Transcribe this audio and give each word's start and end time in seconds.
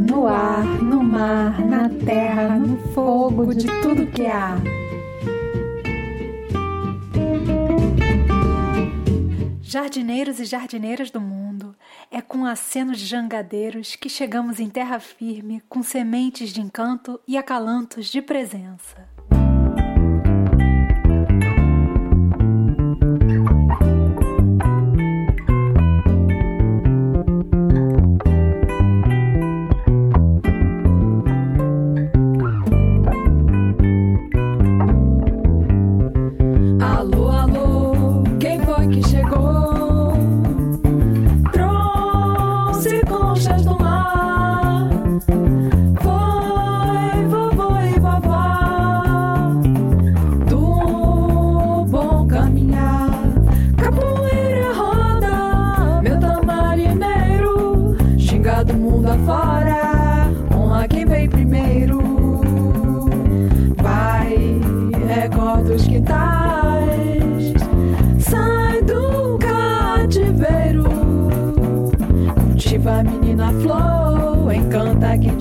no 0.00 0.26
ar, 0.26 0.64
no 0.82 1.02
mar, 1.02 1.60
na 1.60 1.86
terra, 1.88 2.58
no 2.58 2.78
fogo, 2.94 3.54
de 3.54 3.66
tudo 3.82 4.06
que 4.06 4.26
há. 4.26 4.56
Jardineiros 9.60 10.40
e 10.40 10.46
jardineiras 10.46 11.10
do 11.10 11.20
mundo, 11.20 11.76
é 12.10 12.22
com 12.22 12.46
aceno 12.46 12.94
de 12.94 13.04
jangadeiros 13.04 13.94
que 13.94 14.08
chegamos 14.08 14.58
em 14.58 14.70
terra 14.70 14.98
firme 14.98 15.62
com 15.68 15.82
sementes 15.82 16.50
de 16.50 16.62
encanto 16.62 17.20
e 17.28 17.36
acalantos 17.36 18.06
de 18.06 18.22
presença. 18.22 19.11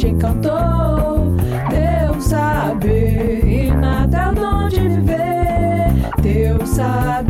te 0.01 0.07
encantou. 0.07 1.35
Deus 1.69 2.23
sabe, 2.25 3.41
e 3.45 3.71
nada 3.71 4.17
é 4.17 4.41
onde 4.41 4.79
viver. 4.79 5.93
Deus 6.21 6.69
sabe. 6.69 7.20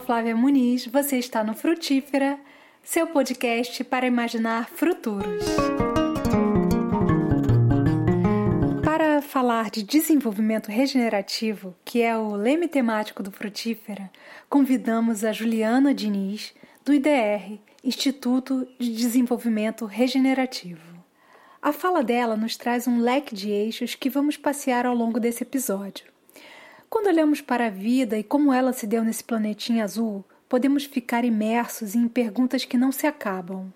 Flávia 0.00 0.34
Muniz, 0.34 0.86
você 0.86 1.18
está 1.18 1.44
no 1.44 1.54
Frutífera, 1.54 2.40
seu 2.82 3.06
podcast 3.06 3.84
para 3.84 4.06
imaginar 4.06 4.70
futuros. 4.70 5.44
Para 8.82 9.20
falar 9.20 9.70
de 9.70 9.82
desenvolvimento 9.82 10.68
regenerativo, 10.68 11.74
que 11.84 12.00
é 12.00 12.16
o 12.16 12.34
leme 12.34 12.66
temático 12.66 13.22
do 13.22 13.30
Frutífera, 13.30 14.10
convidamos 14.48 15.22
a 15.22 15.32
Juliana 15.32 15.92
Diniz, 15.92 16.54
do 16.82 16.94
IDR, 16.94 17.60
Instituto 17.84 18.66
de 18.78 18.90
Desenvolvimento 18.90 19.84
Regenerativo. 19.84 21.04
A 21.60 21.72
fala 21.72 22.02
dela 22.02 22.38
nos 22.38 22.56
traz 22.56 22.88
um 22.88 23.00
leque 23.00 23.34
de 23.34 23.50
eixos 23.50 23.94
que 23.94 24.08
vamos 24.08 24.38
passear 24.38 24.86
ao 24.86 24.94
longo 24.94 25.20
desse 25.20 25.42
episódio. 25.42 26.13
Quando 26.94 27.08
olhamos 27.08 27.40
para 27.40 27.66
a 27.66 27.70
vida 27.70 28.16
e 28.16 28.22
como 28.22 28.52
ela 28.52 28.72
se 28.72 28.86
deu 28.86 29.02
nesse 29.02 29.24
planetinha 29.24 29.82
azul, 29.82 30.24
podemos 30.48 30.84
ficar 30.84 31.24
imersos 31.24 31.96
em 31.96 32.06
perguntas 32.06 32.64
que 32.64 32.78
não 32.78 32.92
se 32.92 33.04
acabam. 33.04 33.66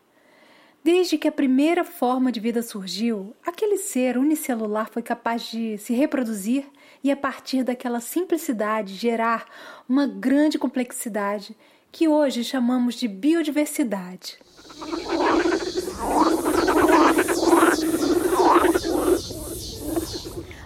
Desde 0.84 1.19
que 1.19 1.27
a 1.27 1.33
primeira 1.33 1.83
forma 1.83 2.31
de 2.31 2.39
vida 2.39 2.62
surgiu, 2.62 3.34
aquele 3.45 3.77
ser 3.77 4.17
unicelular 4.17 4.89
foi 4.89 5.03
capaz 5.03 5.51
de 5.51 5.77
se 5.79 5.93
reproduzir 5.95 6.67
e, 7.03 7.11
a 7.11 7.17
partir 7.17 7.65
daquela 7.65 7.99
simplicidade, 7.99 8.95
gerar 8.95 9.47
uma 9.89 10.06
grande 10.06 10.56
complexidade 10.56 11.56
que 11.91 12.06
hoje 12.06 12.45
chamamos 12.45 12.95
de 12.95 13.09
biodiversidade. 13.09 14.39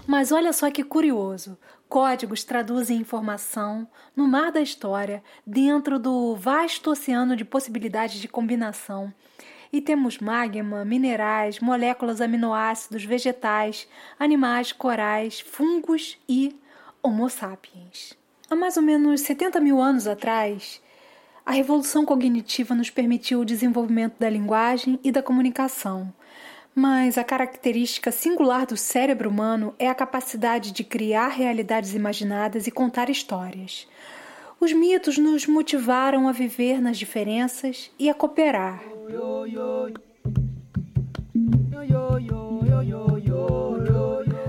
Mas 0.06 0.30
olha 0.30 0.52
só 0.52 0.70
que 0.70 0.84
curioso: 0.84 1.56
códigos 1.92 2.42
traduzem 2.42 2.96
informação 2.96 3.86
no 4.16 4.26
mar 4.26 4.50
da 4.50 4.62
história, 4.62 5.22
dentro 5.46 5.98
do 5.98 6.34
vasto 6.34 6.90
oceano 6.90 7.36
de 7.36 7.44
possibilidades 7.44 8.18
de 8.18 8.26
combinação. 8.26 9.12
E 9.70 9.78
temos 9.78 10.18
magma, 10.18 10.86
minerais, 10.86 11.60
moléculas 11.60 12.22
aminoácidos, 12.22 13.04
vegetais, 13.04 13.86
animais, 14.18 14.72
corais, 14.72 15.40
fungos 15.40 16.16
e 16.26 16.58
Homo 17.02 17.28
sapiens. 17.28 18.16
Há 18.48 18.56
mais 18.56 18.78
ou 18.78 18.82
menos 18.82 19.20
70 19.20 19.60
mil 19.60 19.78
anos 19.78 20.06
atrás, 20.06 20.80
a 21.44 21.52
revolução 21.52 22.06
cognitiva 22.06 22.74
nos 22.74 22.88
permitiu 22.88 23.40
o 23.40 23.44
desenvolvimento 23.44 24.14
da 24.18 24.30
linguagem 24.30 24.98
e 25.04 25.12
da 25.12 25.22
comunicação 25.22 26.10
mas 26.74 27.18
a 27.18 27.24
característica 27.24 28.10
singular 28.10 28.66
do 28.66 28.76
cérebro 28.76 29.28
humano 29.28 29.74
é 29.78 29.88
a 29.88 29.94
capacidade 29.94 30.72
de 30.72 30.82
criar 30.82 31.28
realidades 31.28 31.94
imaginadas 31.94 32.66
e 32.66 32.70
contar 32.70 33.10
histórias. 33.10 33.86
Os 34.58 34.72
mitos 34.72 35.18
nos 35.18 35.46
motivaram 35.46 36.28
a 36.28 36.32
viver 36.32 36.80
nas 36.80 36.96
diferenças 36.96 37.90
e 37.98 38.08
a 38.08 38.14
cooperar. 38.14 38.82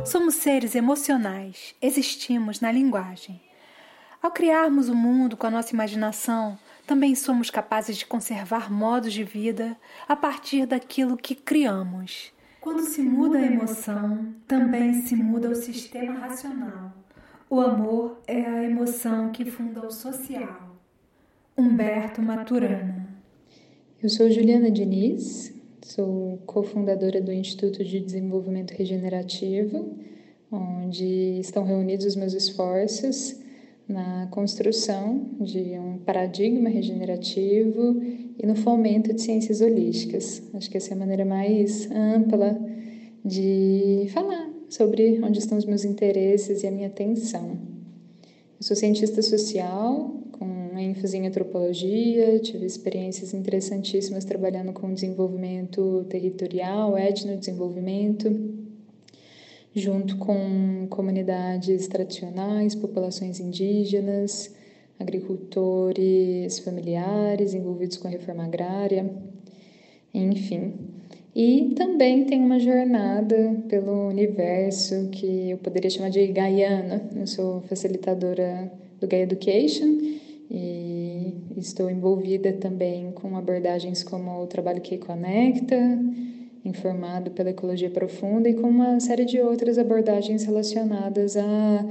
Somos 0.05 0.35
seres 0.35 0.75
emocionais, 0.75 1.73
existimos 1.81 2.61
na 2.61 2.71
linguagem. 2.71 3.41
Ao 4.21 4.31
criarmos 4.31 4.87
o 4.87 4.95
mundo 4.95 5.35
com 5.35 5.47
a 5.47 5.51
nossa 5.51 5.73
imaginação, 5.73 6.57
também 6.93 7.15
somos 7.15 7.49
capazes 7.49 7.97
de 7.97 8.05
conservar 8.05 8.71
modos 8.71 9.13
de 9.13 9.23
vida 9.23 9.75
a 10.07 10.15
partir 10.15 10.67
daquilo 10.67 11.17
que 11.17 11.33
criamos. 11.33 12.31
Quando 12.61 12.83
se 12.83 13.01
muda 13.01 13.39
a 13.39 13.45
emoção, 13.47 14.31
também 14.47 15.01
se 15.01 15.15
muda 15.15 15.49
o 15.49 15.55
sistema 15.55 16.19
racional. 16.19 16.93
O 17.49 17.59
amor 17.59 18.21
é 18.27 18.41
a 18.41 18.63
emoção 18.63 19.31
que 19.31 19.43
funda 19.43 19.83
o 19.87 19.89
social. 19.89 20.77
Humberto 21.57 22.21
Maturana. 22.21 23.09
Eu 23.99 24.09
sou 24.09 24.29
Juliana 24.29 24.69
Diniz, 24.69 25.51
sou 25.81 26.43
cofundadora 26.45 27.19
do 27.19 27.33
Instituto 27.33 27.83
de 27.83 27.99
Desenvolvimento 27.99 28.69
Regenerativo, 28.69 29.97
onde 30.51 31.39
estão 31.39 31.65
reunidos 31.65 32.05
os 32.05 32.15
meus 32.15 32.33
esforços 32.33 33.41
na 33.87 34.27
construção 34.31 35.25
de 35.39 35.77
um 35.77 35.97
paradigma 35.99 36.69
regenerativo 36.69 38.01
e 38.37 38.45
no 38.45 38.55
fomento 38.55 39.13
de 39.13 39.21
ciências 39.21 39.61
holísticas. 39.61 40.41
Acho 40.53 40.69
que 40.69 40.77
essa 40.77 40.91
é 40.91 40.93
a 40.93 40.99
maneira 40.99 41.25
mais 41.25 41.89
ampla 41.91 42.59
de 43.23 44.07
falar 44.09 44.49
sobre 44.69 45.21
onde 45.23 45.39
estão 45.39 45.57
os 45.57 45.65
meus 45.65 45.85
interesses 45.85 46.63
e 46.63 46.67
a 46.67 46.71
minha 46.71 46.87
atenção. 46.87 47.57
Eu 48.59 48.65
sou 48.65 48.75
cientista 48.75 49.21
social, 49.21 50.15
com 50.31 50.77
ênfase 50.77 51.17
em 51.17 51.27
antropologia, 51.27 52.39
tive 52.39 52.65
experiências 52.65 53.33
interessantíssimas 53.33 54.25
trabalhando 54.25 54.73
com 54.73 54.93
desenvolvimento 54.93 56.05
territorial, 56.09 56.97
etnodesenvolvimento 56.97 58.62
junto 59.75 60.17
com 60.17 60.87
comunidades 60.89 61.87
tradicionais, 61.87 62.75
populações 62.75 63.39
indígenas, 63.39 64.53
agricultores 64.99 66.59
familiares 66.59 67.53
envolvidos 67.53 67.97
com 67.97 68.07
a 68.07 68.11
reforma 68.11 68.45
agrária, 68.45 69.09
enfim. 70.13 70.73
E 71.35 71.73
também 71.75 72.25
tem 72.25 72.39
uma 72.39 72.59
jornada 72.59 73.59
pelo 73.67 74.07
universo 74.07 75.09
que 75.11 75.49
eu 75.49 75.57
poderia 75.57 75.89
chamar 75.89 76.09
de 76.09 76.27
Gaiana. 76.27 77.09
Eu 77.15 77.25
sou 77.25 77.61
facilitadora 77.61 78.71
do 79.01 79.07
Gaia 79.07 79.23
Education 79.23 79.97
e 80.51 81.33
estou 81.57 81.89
envolvida 81.89 82.53
também 82.53 83.11
com 83.11 83.35
abordagens 83.35 84.03
como 84.03 84.43
o 84.43 84.45
trabalho 84.45 84.81
que 84.81 84.99
conecta, 84.99 85.75
informado 86.65 87.31
pela 87.31 87.49
ecologia 87.49 87.89
profunda 87.89 88.49
e 88.49 88.53
com 88.53 88.67
uma 88.67 88.99
série 88.99 89.25
de 89.25 89.39
outras 89.39 89.77
abordagens 89.77 90.45
relacionadas 90.45 91.35
à 91.35 91.85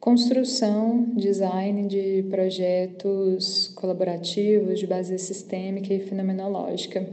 construção, 0.00 1.06
design 1.14 1.86
de 1.86 2.24
projetos 2.30 3.68
colaborativos 3.76 4.78
de 4.78 4.86
base 4.86 5.18
sistêmica 5.18 5.92
e 5.92 6.00
fenomenológica. 6.00 7.06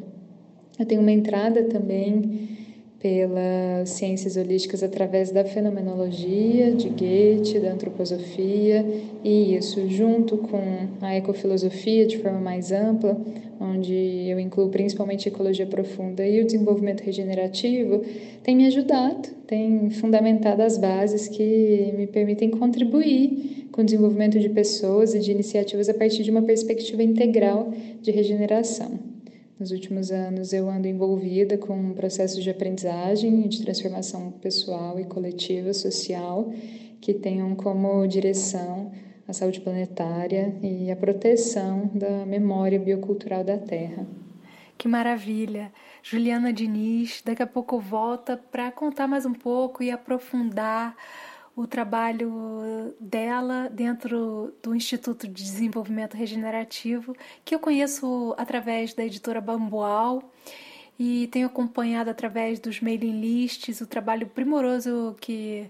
Eu 0.80 0.86
tenho 0.86 1.02
uma 1.02 1.12
entrada 1.12 1.64
também 1.64 2.58
pelas 3.00 3.90
ciências 3.90 4.38
holísticas 4.38 4.82
através 4.82 5.32
da 5.32 5.46
fenomenologia 5.46 6.72
de 6.72 6.90
Goethe, 6.90 7.60
da 7.60 7.72
antroposofia, 7.72 8.86
e 9.24 9.56
isso 9.56 9.88
junto 9.88 10.38
com 10.38 10.88
a 11.02 11.16
ecofilosofia 11.16 12.08
de 12.08 12.18
forma 12.18 12.40
mais 12.40 12.72
ampla, 12.72 13.20
onde 13.60 13.94
eu 13.94 14.40
incluo 14.40 14.70
principalmente 14.70 15.28
ecologia 15.28 15.66
profunda 15.66 16.26
e 16.26 16.42
o 16.42 16.46
desenvolvimento 16.46 17.02
regenerativo, 17.02 18.04
tem 18.44 18.56
me 18.56 18.66
ajudado, 18.68 19.30
tem 19.46 19.90
fundamentado 19.90 20.62
as 20.62 20.78
bases 20.78 21.28
que 21.28 21.94
me 21.98 22.08
permitem 22.08 22.50
contribuir 22.50 23.68
com 23.72 23.82
o 23.82 23.86
desenvolvimento 23.86 24.40
de 24.40 24.50
pessoas 24.50 25.14
e 25.14 25.20
de 25.20 25.32
iniciativas 25.32 25.90
a 25.90 25.94
partir 25.94 26.24
de 26.24 26.32
uma 26.32 26.42
perspectiva 26.42 27.04
integral 27.04 27.72
de 28.02 28.12
regeneração. 28.12 29.00
Nos 29.60 29.72
últimos 29.72 30.12
anos 30.12 30.54
eu 30.54 30.70
ando 30.70 30.88
envolvida 30.88 31.58
com 31.58 31.94
processos 31.94 32.44
de 32.44 32.50
aprendizagem 32.50 33.46
e 33.46 33.48
de 33.48 33.64
transformação 33.64 34.32
pessoal 34.40 35.00
e 35.00 35.04
coletiva, 35.04 35.74
social, 35.74 36.52
que 37.02 37.14
tenham 37.14 37.56
como 37.56 38.06
direção 38.06 38.92
a 39.28 39.34
saúde 39.34 39.60
planetária 39.60 40.56
e 40.64 40.90
a 40.90 40.96
proteção 40.96 41.92
da 41.94 42.26
memória 42.26 42.80
biocultural 42.80 43.44
da 43.44 43.58
Terra. 43.58 44.08
Que 44.78 44.88
maravilha! 44.88 45.72
Juliana 46.02 46.54
Diniz, 46.54 47.22
daqui 47.26 47.44
a 47.44 47.48
pouco 47.48 47.80
volta 47.80 48.38
para 48.38 48.72
contar 48.72 49.08
mais 49.08 49.26
um 49.26 49.34
pouco 49.34 49.84
e 49.84 49.92
aprofundar 49.92 50.96
o 51.56 51.66
trabalho 51.66 52.96
dela 53.00 53.68
dentro 53.70 54.54
do 54.62 54.76
Instituto 54.76 55.28
de 55.28 55.34
Desenvolvimento 55.34 56.16
Regenerativo, 56.16 57.16
que 57.44 57.56
eu 57.56 57.60
conheço 57.60 58.36
através 58.38 58.94
da 58.94 59.04
editora 59.04 59.42
Bambual 59.42 60.22
e 61.00 61.28
tenho 61.28 61.48
acompanhado 61.48 62.12
através 62.12 62.60
dos 62.60 62.80
mailing 62.80 63.20
lists 63.20 63.82
o 63.82 63.88
trabalho 63.88 64.28
primoroso 64.28 65.16
que 65.20 65.70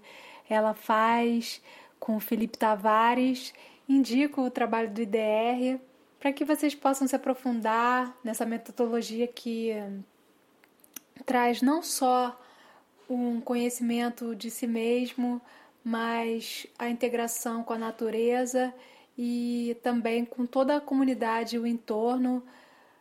ela 0.49 0.73
faz 0.73 1.61
com 1.99 2.15
o 2.15 2.19
Felipe 2.19 2.57
Tavares. 2.57 3.53
Indico 3.87 4.41
o 4.41 4.51
trabalho 4.51 4.89
do 4.89 5.01
IDR 5.01 5.79
para 6.19 6.33
que 6.33 6.43
vocês 6.43 6.73
possam 6.73 7.07
se 7.07 7.15
aprofundar 7.15 8.15
nessa 8.23 8.45
metodologia 8.45 9.27
que 9.27 9.71
traz 11.25 11.61
não 11.61 11.81
só 11.81 12.39
um 13.09 13.39
conhecimento 13.39 14.35
de 14.35 14.49
si 14.49 14.67
mesmo, 14.67 15.41
mas 15.83 16.67
a 16.77 16.89
integração 16.89 17.63
com 17.63 17.73
a 17.73 17.77
natureza 17.77 18.73
e 19.17 19.77
também 19.81 20.25
com 20.25 20.45
toda 20.45 20.75
a 20.75 20.81
comunidade 20.81 21.55
e 21.55 21.59
o 21.59 21.65
entorno 21.65 22.43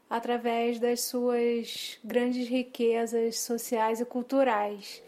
através 0.09 0.79
das 0.79 1.01
suas 1.01 1.99
grandes 2.05 2.49
riquezas 2.49 3.41
sociais 3.41 4.01
e 4.01 4.05
culturais. 4.05 5.03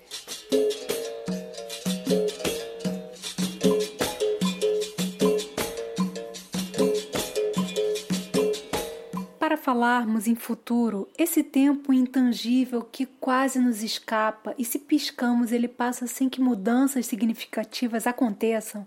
Falarmos 9.59 10.27
em 10.27 10.35
futuro, 10.35 11.09
esse 11.19 11.43
tempo 11.43 11.93
intangível 11.93 12.83
que 12.83 13.05
quase 13.05 13.59
nos 13.59 13.83
escapa 13.83 14.55
e 14.57 14.65
se 14.65 14.79
piscamos 14.79 15.53
ele 15.53 15.69
passa 15.69 16.07
sem 16.07 16.29
que 16.29 16.41
mudanças 16.41 17.07
significativas 17.07 18.07
aconteçam, 18.07 18.87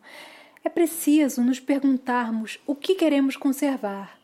é 0.64 0.70
preciso 0.70 1.42
nos 1.44 1.60
perguntarmos 1.60 2.60
o 2.66 2.74
que 2.74 2.96
queremos 2.96 3.36
conservar. 3.36 4.18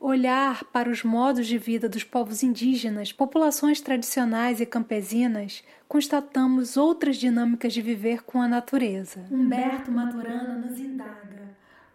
Olhar 0.00 0.64
para 0.64 0.90
os 0.90 1.02
modos 1.02 1.46
de 1.46 1.56
vida 1.56 1.88
dos 1.88 2.04
povos 2.04 2.42
indígenas, 2.42 3.12
populações 3.12 3.80
tradicionais 3.80 4.60
e 4.60 4.66
campesinas, 4.66 5.64
constatamos 5.88 6.76
outras 6.76 7.16
dinâmicas 7.16 7.72
de 7.72 7.80
viver 7.80 8.22
com 8.22 8.40
a 8.40 8.48
natureza. 8.48 9.26
Humberto 9.30 9.90
Maturana 9.90 10.58
nos 10.58 10.78
indaga 10.78 11.53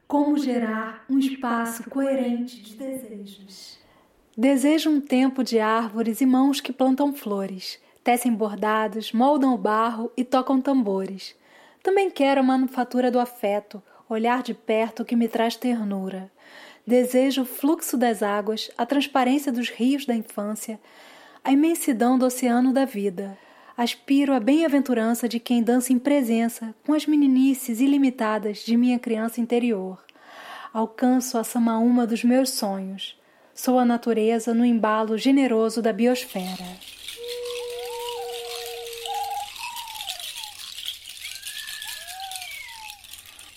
como 0.10 0.40
gerar 0.40 1.06
um 1.08 1.20
espaço 1.20 1.88
coerente 1.88 2.60
de 2.62 2.76
desejos. 2.76 3.78
Desejo 4.36 4.90
um 4.90 5.00
tempo 5.00 5.44
de 5.44 5.60
árvores 5.60 6.20
e 6.20 6.26
mãos 6.26 6.60
que 6.60 6.74
plantam 6.74 7.14
flores, 7.14 7.80
tecem 8.04 8.34
bordados, 8.34 9.14
moldam 9.14 9.54
o 9.54 9.58
barro 9.58 10.12
e 10.18 10.24
tocam 10.24 10.60
tambores. 10.60 11.36
Também 11.84 12.10
quero 12.10 12.40
a 12.40 12.44
manufatura 12.44 13.12
do 13.12 13.20
afeto, 13.20 13.84
olhar 14.10 14.42
de 14.42 14.56
perto 14.56 15.06
que 15.06 15.16
me 15.16 15.28
traz 15.28 15.56
ternura. 15.56 16.32
Desejo 16.88 17.44
o 17.44 17.46
fluxo 17.46 17.96
das 17.96 18.24
águas, 18.24 18.72
a 18.76 18.88
transparência 18.88 19.52
dos 19.52 19.70
rios 19.70 20.08
da 20.08 20.16
infância, 20.16 20.80
a 21.44 21.52
imensidão 21.52 22.18
do 22.18 22.26
oceano 22.26 22.74
da 22.74 22.84
vida. 22.84 23.38
Aspiro 23.80 24.34
a 24.34 24.42
bem-aventurança 24.42 25.26
de 25.26 25.40
quem 25.40 25.64
dança 25.64 25.94
em 25.94 25.98
presença 25.98 26.76
com 26.86 26.92
as 26.92 27.06
meninices 27.06 27.80
ilimitadas 27.80 28.58
de 28.58 28.76
minha 28.76 29.00
criança 29.00 29.40
interior. 29.40 30.04
Alcanço 30.74 31.38
a 31.38 31.46
samaúma 31.46 32.06
dos 32.06 32.22
meus 32.22 32.50
sonhos. 32.50 33.18
Sou 33.56 33.80
a 33.80 33.86
natureza 33.86 34.54
no 34.54 34.66
embalo 34.66 35.18
generoso 35.18 35.82
da 35.82 35.94
biosfera. 35.94 36.66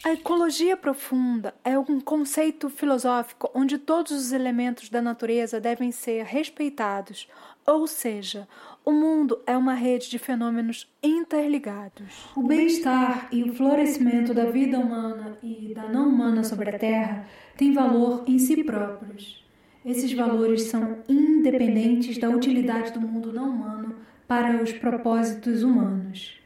A 0.04 0.12
ecologia 0.12 0.76
profunda 0.76 1.54
é 1.64 1.78
um 1.78 2.00
conceito 2.00 2.68
filosófico 2.68 3.50
onde 3.54 3.78
todos 3.78 4.12
os 4.12 4.32
elementos 4.32 4.88
da 4.88 5.00
natureza 5.00 5.60
devem 5.60 5.90
ser 5.90 6.24
respeitados, 6.24 7.28
ou 7.66 7.86
seja, 7.86 8.48
o 8.84 8.90
mundo 8.90 9.40
é 9.46 9.56
uma 9.56 9.74
rede 9.74 10.10
de 10.10 10.18
fenômenos 10.18 10.92
interligados. 11.02 12.28
O 12.36 12.42
bem-estar 12.42 13.28
e 13.30 13.42
o 13.44 13.52
florescimento 13.52 14.34
da 14.34 14.46
vida 14.46 14.78
humana 14.78 15.38
e 15.42 15.72
da 15.74 15.88
não 15.88 16.08
humana 16.08 16.42
sobre 16.42 16.70
a 16.70 16.78
Terra 16.78 17.26
têm 17.56 17.72
valor 17.72 18.24
em 18.26 18.38
si 18.38 18.62
próprios. 18.64 19.44
Esses 19.84 20.12
valores 20.12 20.62
são 20.62 20.98
independentes 21.08 22.18
da 22.18 22.28
utilidade 22.28 22.92
do 22.92 23.00
mundo 23.00 23.32
não 23.32 23.50
humano 23.50 23.94
para 24.26 24.62
os 24.62 24.72
propósitos 24.72 25.62
humanos. 25.62 26.38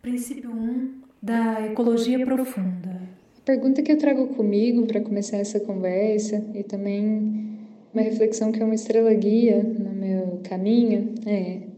Princípio 0.00 0.50
1 0.50 1.00
da 1.22 1.66
ecologia 1.66 2.24
profunda. 2.24 3.00
A 3.38 3.40
pergunta 3.44 3.82
que 3.82 3.90
eu 3.90 3.98
trago 3.98 4.28
comigo 4.28 4.86
para 4.86 5.00
começar 5.00 5.38
essa 5.38 5.58
conversa 5.60 6.44
e 6.54 6.62
também 6.62 7.53
uma 7.94 8.02
reflexão 8.02 8.50
que 8.50 8.60
é 8.60 8.64
uma 8.64 8.74
estrela 8.74 9.14
guia 9.14 9.62
no 9.62 9.92
meu 9.92 10.40
caminho 10.42 11.14
é 11.26 11.74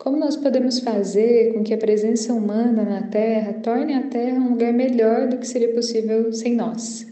como 0.00 0.16
nós 0.16 0.34
podemos 0.34 0.78
fazer 0.78 1.52
com 1.52 1.62
que 1.62 1.74
a 1.74 1.78
presença 1.78 2.32
humana 2.32 2.82
na 2.84 3.02
Terra 3.02 3.52
torne 3.52 3.92
a 3.92 4.02
Terra 4.04 4.40
um 4.40 4.48
lugar 4.48 4.72
melhor 4.72 5.28
do 5.28 5.36
que 5.36 5.46
seria 5.46 5.74
possível 5.74 6.32
sem 6.32 6.54
nós? 6.54 7.06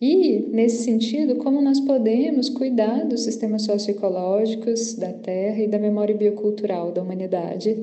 E, 0.00 0.48
nesse 0.52 0.84
sentido, 0.84 1.34
como 1.34 1.60
nós 1.60 1.80
podemos 1.80 2.48
cuidar 2.48 3.04
dos 3.06 3.22
sistemas 3.22 3.62
socioecológicos 3.62 4.94
da 4.94 5.12
Terra 5.12 5.60
e 5.60 5.66
da 5.66 5.80
memória 5.80 6.14
biocultural 6.14 6.92
da 6.92 7.02
humanidade, 7.02 7.76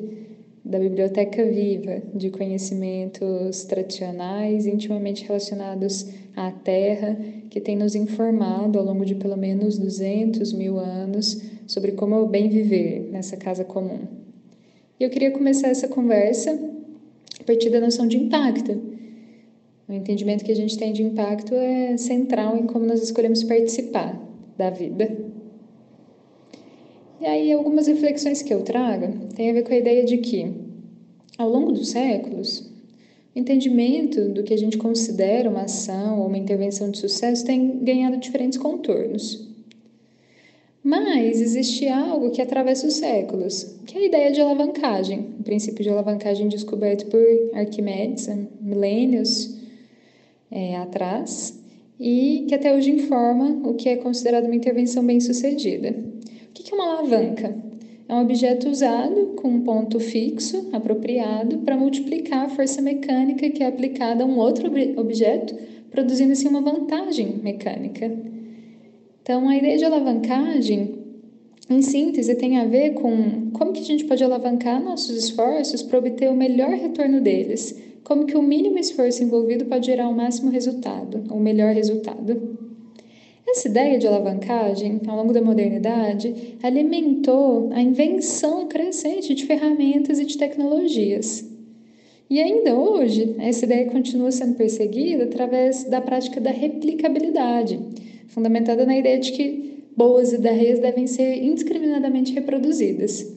da 0.63 0.79
biblioteca 0.79 1.43
viva 1.43 2.01
de 2.15 2.29
conhecimentos 2.29 3.65
tradicionais 3.65 4.65
intimamente 4.65 5.25
relacionados 5.25 6.07
à 6.35 6.51
Terra, 6.51 7.17
que 7.49 7.61
tem 7.61 7.75
nos 7.75 7.95
informado 7.95 8.79
ao 8.79 8.85
longo 8.85 9.05
de 9.05 9.15
pelo 9.15 9.37
menos 9.37 9.77
200 9.77 10.53
mil 10.53 10.79
anos 10.79 11.41
sobre 11.67 11.93
como 11.93 12.25
bem 12.25 12.49
viver 12.49 13.09
nessa 13.11 13.37
casa 13.37 13.63
comum. 13.63 13.99
E 14.99 15.03
eu 15.03 15.09
queria 15.09 15.31
começar 15.31 15.67
essa 15.67 15.87
conversa 15.87 16.59
a 17.39 17.43
partir 17.43 17.69
da 17.69 17.79
noção 17.79 18.07
de 18.07 18.17
impacto. 18.17 18.81
O 19.87 19.93
entendimento 19.93 20.43
que 20.43 20.51
a 20.51 20.55
gente 20.55 20.77
tem 20.77 20.93
de 20.93 21.03
impacto 21.03 21.53
é 21.53 21.97
central 21.97 22.57
em 22.57 22.65
como 22.65 22.85
nós 22.85 23.03
escolhemos 23.03 23.43
participar 23.43 24.19
da 24.57 24.69
vida. 24.69 25.33
E 27.19 27.25
aí, 27.25 27.51
algumas 27.51 27.87
reflexões 27.87 28.41
que 28.41 28.53
eu 28.53 28.63
trago 28.63 29.27
têm 29.35 29.49
a 29.49 29.53
ver 29.53 29.63
com 29.63 29.73
a 29.73 29.77
ideia 29.77 30.03
de 30.03 30.17
que, 30.17 30.51
ao 31.37 31.49
longo 31.49 31.71
dos 31.71 31.89
séculos, 31.89 32.72
entendimento 33.35 34.29
do 34.29 34.43
que 34.43 34.53
a 34.53 34.57
gente 34.57 34.77
considera 34.77 35.49
uma 35.49 35.63
ação 35.63 36.19
ou 36.19 36.27
uma 36.27 36.37
intervenção 36.37 36.91
de 36.91 36.97
sucesso 36.99 37.45
tem 37.45 37.79
ganhado 37.79 38.17
diferentes 38.17 38.57
contornos. 38.57 39.47
Mas 40.83 41.39
existe 41.39 41.87
algo 41.87 42.31
que 42.31 42.41
atravessa 42.41 42.85
os 42.85 42.95
séculos, 42.95 43.77
que 43.85 43.97
é 43.97 44.01
a 44.01 44.05
ideia 44.05 44.31
de 44.31 44.41
alavancagem, 44.41 45.33
o 45.39 45.43
princípio 45.43 45.81
de 45.81 45.89
alavancagem 45.89 46.49
descoberto 46.49 47.05
por 47.05 47.23
Arquimedes 47.53 48.27
há 48.27 48.35
milênios 48.59 49.57
é, 50.51 50.75
atrás 50.75 51.57
e 51.97 52.45
que 52.49 52.53
até 52.53 52.75
hoje 52.75 52.91
informa 52.91 53.61
o 53.67 53.75
que 53.75 53.87
é 53.87 53.95
considerado 53.95 54.45
uma 54.45 54.55
intervenção 54.55 55.05
bem-sucedida. 55.05 55.95
O 56.49 56.53
que 56.53 56.71
é 56.71 56.75
uma 56.75 56.97
alavanca? 56.97 57.55
É 58.13 58.15
um 58.15 58.22
objeto 58.22 58.70
usado 58.70 59.34
com 59.38 59.48
um 59.48 59.62
ponto 59.62 60.00
fixo, 60.00 60.70
apropriado, 60.72 61.58
para 61.58 61.75
multiplicar 61.75 62.46
a 62.46 62.50
força 62.50 62.79
mecânica 62.79 63.50
que 63.50 63.63
é 63.63 63.65
aplicada 63.65 64.24
a 64.24 64.27
um 64.27 64.38
outro 64.38 64.67
ob 64.67 65.00
objeto, 65.00 65.55
produzindo 65.89 66.32
assim 66.32 66.48
uma 66.48 66.62
vantagem 66.62 67.39
mecânica. 67.41 68.15
Então, 69.20 69.50
a 69.50 69.58
ideia 69.58 69.79
de 69.79 69.86
alavancagem, 69.86 70.93
em 71.67 71.82
síntese, 71.82 72.36
tem 72.36 72.60
a 72.60 72.65
ver 72.65 72.91
com 72.91 73.50
como 73.51 73.74
que 73.74 73.82
a 73.82 73.86
gente 73.86 74.05
pode 74.05 74.24
alavancar 74.24 74.79
nossos 74.79 75.17
esforços 75.17 75.82
para 75.82 75.98
obter 75.98 76.29
o 76.29 76.36
melhor 76.36 76.70
retorno 76.70 77.20
deles, 77.20 77.82
como 78.03 78.27
que 78.27 78.38
o 78.38 78.43
mínimo 78.43 78.77
esforço 78.77 79.24
envolvido 79.24 79.65
pode 79.65 79.88
gerar 79.88 80.08
o 80.08 80.13
máximo 80.13 80.51
resultado, 80.51 81.24
o 81.34 81.39
melhor 81.39 81.74
resultado. 81.74 82.62
Essa 83.47 83.67
ideia 83.67 84.00
de 84.00 84.07
alavancagem, 84.07 85.01
ao 85.05 85.17
longo 85.17 85.33
da 85.33 85.41
modernidade, 85.41 86.57
alimentou 86.63 87.69
a 87.73 87.81
invenção 87.81 88.67
crescente 88.67 89.33
de 89.35 89.45
ferramentas 89.45 90.19
e 90.19 90.25
de 90.25 90.38
tecnologias. 90.38 91.45
E 92.29 92.41
ainda 92.41 92.73
hoje, 92.73 93.35
essa 93.38 93.65
ideia 93.65 93.91
continua 93.91 94.31
sendo 94.31 94.55
perseguida 94.55 95.25
através 95.25 95.83
da 95.83 96.01
prática 96.01 96.39
da 96.39 96.51
replicabilidade, 96.51 97.79
fundamentada 98.27 98.85
na 98.85 98.97
ideia 98.97 99.19
de 99.19 99.33
que 99.33 99.83
boas 99.95 100.33
ideias 100.33 100.79
devem 100.79 101.05
ser 101.05 101.43
indiscriminadamente 101.43 102.33
reproduzidas. 102.33 103.31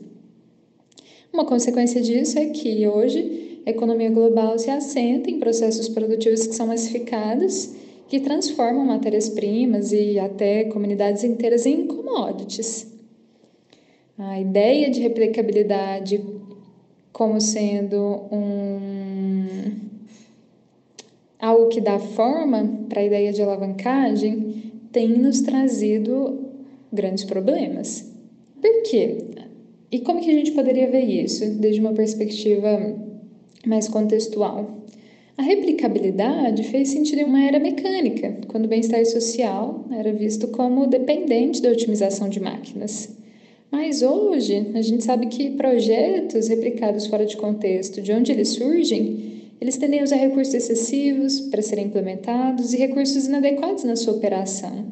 Uma 1.32 1.44
consequência 1.44 2.00
disso 2.00 2.38
é 2.38 2.46
que 2.46 2.86
hoje 2.86 3.60
a 3.66 3.70
economia 3.70 4.08
global 4.08 4.58
se 4.58 4.70
assenta 4.70 5.30
em 5.30 5.40
processos 5.40 5.88
produtivos 5.88 6.46
que 6.46 6.54
são 6.54 6.68
massificados 6.68 7.74
que 8.08 8.20
transformam 8.20 8.84
matérias-primas 8.84 9.92
e 9.92 10.18
até 10.18 10.64
comunidades 10.64 11.24
inteiras 11.24 11.66
em 11.66 11.86
commodities. 11.86 12.92
A 14.18 14.40
ideia 14.40 14.90
de 14.90 15.00
replicabilidade 15.00 16.24
como 17.12 17.40
sendo 17.40 18.28
um 18.30 19.86
algo 21.38 21.68
que 21.68 21.80
dá 21.80 21.98
forma 21.98 22.86
para 22.88 23.00
a 23.00 23.04
ideia 23.04 23.32
de 23.32 23.42
alavancagem 23.42 24.72
tem 24.90 25.08
nos 25.08 25.40
trazido 25.40 26.50
grandes 26.92 27.24
problemas. 27.24 28.10
Por 28.60 28.82
quê? 28.82 29.18
E 29.90 30.00
como 30.00 30.20
que 30.20 30.30
a 30.30 30.34
gente 30.34 30.52
poderia 30.52 30.90
ver 30.90 31.04
isso 31.04 31.48
desde 31.58 31.80
uma 31.80 31.92
perspectiva 31.92 32.96
mais 33.66 33.88
contextual? 33.88 34.82
A 35.38 35.42
replicabilidade 35.42 36.64
fez 36.64 36.88
sentido 36.88 37.18
em 37.20 37.24
uma 37.24 37.44
era 37.44 37.58
mecânica, 37.58 38.38
quando 38.48 38.64
o 38.64 38.68
bem-estar 38.68 39.04
social 39.04 39.84
era 39.90 40.10
visto 40.10 40.48
como 40.48 40.86
dependente 40.86 41.60
da 41.60 41.68
otimização 41.68 42.30
de 42.30 42.40
máquinas. 42.40 43.14
Mas 43.70 44.00
hoje, 44.00 44.70
a 44.74 44.80
gente 44.80 45.04
sabe 45.04 45.26
que 45.26 45.50
projetos 45.50 46.48
replicados 46.48 47.06
fora 47.06 47.26
de 47.26 47.36
contexto, 47.36 48.00
de 48.00 48.12
onde 48.12 48.32
eles 48.32 48.48
surgem, 48.48 49.42
eles 49.60 49.76
tendem 49.76 50.00
a 50.00 50.04
usar 50.04 50.16
recursos 50.16 50.54
excessivos 50.54 51.40
para 51.40 51.60
serem 51.60 51.86
implementados 51.86 52.72
e 52.72 52.78
recursos 52.78 53.26
inadequados 53.26 53.84
na 53.84 53.94
sua 53.94 54.14
operação. 54.14 54.86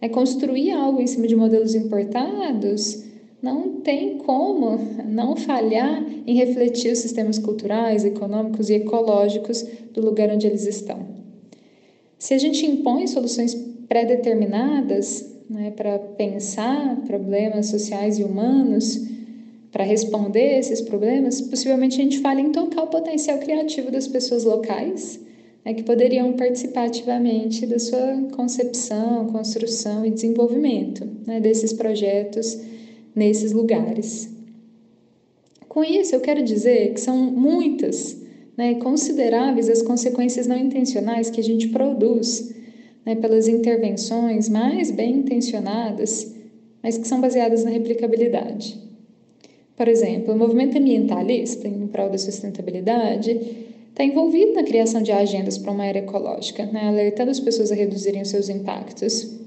É 0.00 0.08
construir 0.08 0.72
algo 0.72 1.00
em 1.00 1.06
cima 1.06 1.28
de 1.28 1.36
modelos 1.36 1.76
importados 1.76 3.07
não 3.40 3.80
tem 3.80 4.18
como 4.18 4.78
não 5.06 5.36
falhar 5.36 6.04
em 6.26 6.34
refletir 6.34 6.92
os 6.92 6.98
sistemas 6.98 7.38
culturais, 7.38 8.04
econômicos 8.04 8.68
e 8.68 8.74
ecológicos 8.74 9.64
do 9.92 10.04
lugar 10.04 10.30
onde 10.30 10.46
eles 10.46 10.66
estão. 10.66 11.06
Se 12.18 12.34
a 12.34 12.38
gente 12.38 12.66
impõe 12.66 13.06
soluções 13.06 13.54
pré-determinadas 13.88 15.38
né, 15.48 15.70
para 15.70 15.98
pensar 15.98 16.96
problemas 17.06 17.66
sociais 17.66 18.18
e 18.18 18.24
humanos, 18.24 19.06
para 19.70 19.84
responder 19.84 20.58
esses 20.58 20.80
problemas, 20.80 21.40
possivelmente 21.40 22.00
a 22.00 22.02
gente 22.02 22.18
falha 22.18 22.40
em 22.40 22.50
tocar 22.50 22.82
o 22.82 22.88
potencial 22.88 23.38
criativo 23.38 23.90
das 23.90 24.08
pessoas 24.08 24.44
locais, 24.44 25.20
né, 25.64 25.74
que 25.74 25.84
poderiam 25.84 26.32
participar 26.32 26.86
ativamente 26.86 27.66
da 27.66 27.78
sua 27.78 28.28
concepção, 28.34 29.26
construção 29.26 30.04
e 30.04 30.10
desenvolvimento 30.10 31.06
né, 31.26 31.38
desses 31.38 31.72
projetos 31.72 32.58
nesses 33.14 33.52
lugares. 33.52 34.28
Com 35.68 35.84
isso, 35.84 36.14
eu 36.14 36.20
quero 36.20 36.42
dizer 36.42 36.94
que 36.94 37.00
são 37.00 37.16
muitas, 37.16 38.16
né, 38.56 38.74
consideráveis 38.76 39.68
as 39.68 39.82
consequências 39.82 40.46
não 40.46 40.56
intencionais 40.56 41.30
que 41.30 41.40
a 41.40 41.44
gente 41.44 41.68
produz 41.68 42.54
né, 43.04 43.14
pelas 43.14 43.46
intervenções 43.48 44.48
mais 44.48 44.90
bem 44.90 45.16
intencionadas, 45.16 46.34
mas 46.82 46.96
que 46.98 47.06
são 47.06 47.20
baseadas 47.20 47.64
na 47.64 47.70
replicabilidade. 47.70 48.78
Por 49.76 49.88
exemplo, 49.88 50.34
o 50.34 50.36
movimento 50.36 50.76
ambientalista 50.76 51.68
em 51.68 51.86
prol 51.86 52.10
da 52.10 52.18
sustentabilidade 52.18 53.30
está 53.90 54.02
envolvido 54.02 54.54
na 54.54 54.64
criação 54.64 55.02
de 55.02 55.12
agendas 55.12 55.58
para 55.58 55.72
uma 55.72 55.86
era 55.86 55.98
ecológica, 55.98 56.66
né, 56.66 56.88
alertando 56.88 57.30
as 57.30 57.40
pessoas 57.40 57.70
a 57.70 57.74
reduzirem 57.74 58.22
os 58.22 58.28
seus 58.28 58.48
impactos 58.48 59.38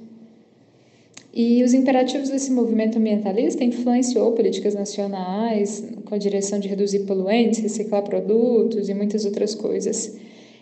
e 1.33 1.63
os 1.63 1.73
imperativos 1.73 2.29
desse 2.29 2.51
movimento 2.51 2.97
ambientalista 2.97 3.63
influenciou 3.63 4.33
políticas 4.33 4.75
nacionais 4.75 5.83
com 6.05 6.13
a 6.13 6.17
direção 6.17 6.59
de 6.59 6.67
reduzir 6.67 6.99
poluentes, 6.99 7.59
reciclar 7.59 8.03
produtos 8.03 8.89
e 8.89 8.93
muitas 8.93 9.23
outras 9.23 9.55
coisas. 9.55 10.17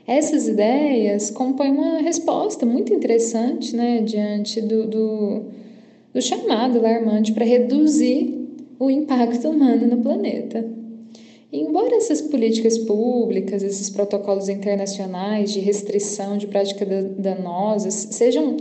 Essas 0.06 0.48
ideias 0.48 1.32
compõem 1.32 1.72
uma 1.72 2.00
resposta 2.00 2.66
muito 2.66 2.94
interessante 2.94 3.76
né, 3.76 4.02
diante 4.02 4.62
do, 4.62 4.88
do, 4.88 5.44
do 6.14 6.22
chamado 6.22 6.78
alarmante 6.78 7.32
para 7.34 7.46
reduzir 7.46 8.48
o 8.80 8.92
impacto 8.92 9.50
humano 9.50 9.88
no 9.88 10.02
planeta. 10.02 10.66
E 11.52 11.60
embora 11.60 11.96
essas 11.96 12.22
políticas 12.22 12.78
públicas, 12.78 13.64
esses 13.64 13.90
protocolos 13.90 14.50
internacionais 14.50 15.52
de 15.52 15.60
restrição 15.60 16.38
de 16.38 16.46
práticas 16.46 16.88
danosas 17.18 17.94
sejam 18.12 18.56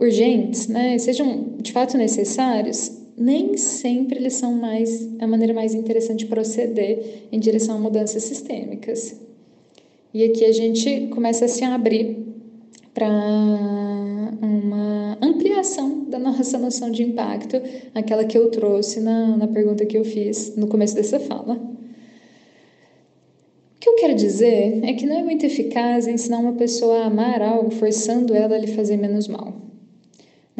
urgentes, 0.00 0.66
né, 0.66 0.96
sejam 0.98 1.56
de 1.60 1.72
fato 1.72 1.98
necessários, 1.98 2.90
nem 3.16 3.54
sempre 3.58 4.18
eles 4.18 4.32
são 4.32 4.54
mais 4.54 5.06
a 5.20 5.26
maneira 5.26 5.52
mais 5.52 5.74
interessante 5.74 6.20
de 6.20 6.26
proceder 6.26 7.26
em 7.30 7.38
direção 7.38 7.76
a 7.76 7.78
mudanças 7.78 8.22
sistêmicas. 8.24 9.20
E 10.14 10.24
aqui 10.24 10.44
a 10.46 10.52
gente 10.52 11.08
começa 11.08 11.44
a 11.44 11.48
se 11.48 11.62
abrir 11.62 12.16
para 12.94 13.08
uma 14.42 15.18
ampliação 15.20 16.04
da 16.04 16.18
nossa 16.18 16.58
noção 16.58 16.90
de 16.90 17.02
impacto, 17.02 17.60
aquela 17.94 18.24
que 18.24 18.36
eu 18.36 18.50
trouxe 18.50 19.00
na, 19.00 19.36
na 19.36 19.46
pergunta 19.46 19.84
que 19.84 19.98
eu 19.98 20.04
fiz 20.04 20.56
no 20.56 20.66
começo 20.66 20.94
dessa 20.94 21.20
fala. 21.20 21.54
O 23.76 23.80
que 23.80 23.88
eu 23.88 23.94
quero 23.96 24.14
dizer 24.14 24.80
é 24.82 24.94
que 24.94 25.06
não 25.06 25.18
é 25.18 25.22
muito 25.22 25.44
eficaz 25.44 26.06
ensinar 26.06 26.38
uma 26.38 26.54
pessoa 26.54 27.00
a 27.00 27.06
amar 27.06 27.42
algo 27.42 27.70
forçando 27.70 28.34
ela 28.34 28.56
a 28.56 28.58
lhe 28.58 28.66
fazer 28.66 28.96
menos 28.96 29.28
mal. 29.28 29.69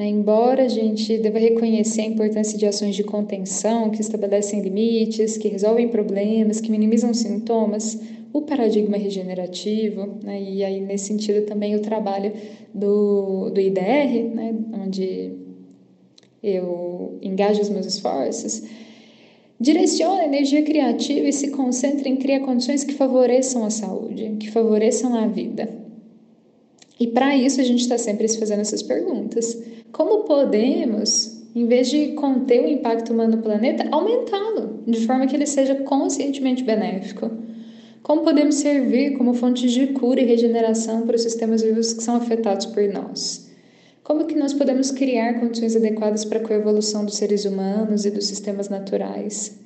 Né? 0.01 0.09
Embora 0.09 0.65
a 0.65 0.69
gente 0.69 1.19
deva 1.19 1.39
reconhecer 1.39 2.01
a 2.01 2.07
importância 2.07 2.57
de 2.57 2.65
ações 2.65 2.97
de 2.97 3.05
contenção 3.05 3.91
que 3.91 4.01
estabelecem 4.01 4.63
limites, 4.63 5.37
que 5.37 5.47
resolvem 5.47 5.89
problemas, 5.89 6.59
que 6.59 6.71
minimizam 6.71 7.13
sintomas, 7.13 8.01
o 8.33 8.41
paradigma 8.41 8.97
regenerativo, 8.97 10.19
né? 10.25 10.41
e 10.41 10.65
aí 10.65 10.81
nesse 10.81 11.05
sentido 11.05 11.45
também 11.45 11.77
o 11.77 11.81
trabalho 11.81 12.33
do, 12.73 13.51
do 13.51 13.61
IDR, 13.61 14.35
né? 14.35 14.55
onde 14.73 15.33
eu 16.43 17.19
engajo 17.21 17.61
os 17.61 17.69
meus 17.69 17.85
esforços, 17.85 18.63
direciona 19.61 20.23
a 20.23 20.25
energia 20.25 20.63
criativa 20.63 21.29
e 21.29 21.33
se 21.35 21.51
concentra 21.51 22.09
em 22.09 22.17
criar 22.17 22.41
condições 22.41 22.85
que 22.85 22.95
favoreçam 22.95 23.67
a 23.67 23.71
saúde, 23.71 24.35
que 24.41 24.51
favoreçam 24.51 25.15
a 25.15 25.27
vida. 25.27 25.69
E 26.99 27.07
para 27.07 27.37
isso 27.37 27.61
a 27.61 27.65
gente 27.65 27.81
está 27.81 27.99
sempre 27.99 28.27
se 28.29 28.39
fazendo 28.39 28.61
essas 28.61 28.83
perguntas. 28.83 29.70
Como 29.93 30.25
podemos, 30.25 31.43
em 31.55 31.67
vez 31.67 31.89
de 31.91 32.13
conter 32.13 32.65
o 32.65 32.69
impacto 32.69 33.13
humano 33.13 33.37
no 33.37 33.43
planeta, 33.43 33.89
aumentá-lo, 33.91 34.83
de 34.87 35.07
forma 35.07 35.27
que 35.27 35.35
ele 35.35 35.47
seja 35.47 35.75
conscientemente 35.77 36.63
benéfico? 36.63 37.31
Como 38.03 38.23
podemos 38.23 38.57
servir 38.57 39.17
como 39.19 39.35
fonte 39.35 39.69
de 39.69 39.89
cura 39.89 40.21
e 40.21 40.25
regeneração 40.25 41.07
para 41.07 41.17
os 41.17 41.23
sistemas 41.23 41.63
vivos 41.63 41.93
que 41.93 42.03
são 42.03 42.17
afetados 42.17 42.67
por 42.67 42.83
nós? 42.89 43.51
Como 44.03 44.25
que 44.25 44.35
nós 44.35 44.53
podemos 44.53 44.91
criar 44.91 45.39
condições 45.39 45.77
adequadas 45.77 46.25
para 46.25 46.39
a 46.39 46.43
coevolução 46.43 47.05
dos 47.05 47.17
seres 47.17 47.45
humanos 47.45 48.05
e 48.05 48.11
dos 48.11 48.27
sistemas 48.27 48.69
naturais? 48.69 49.59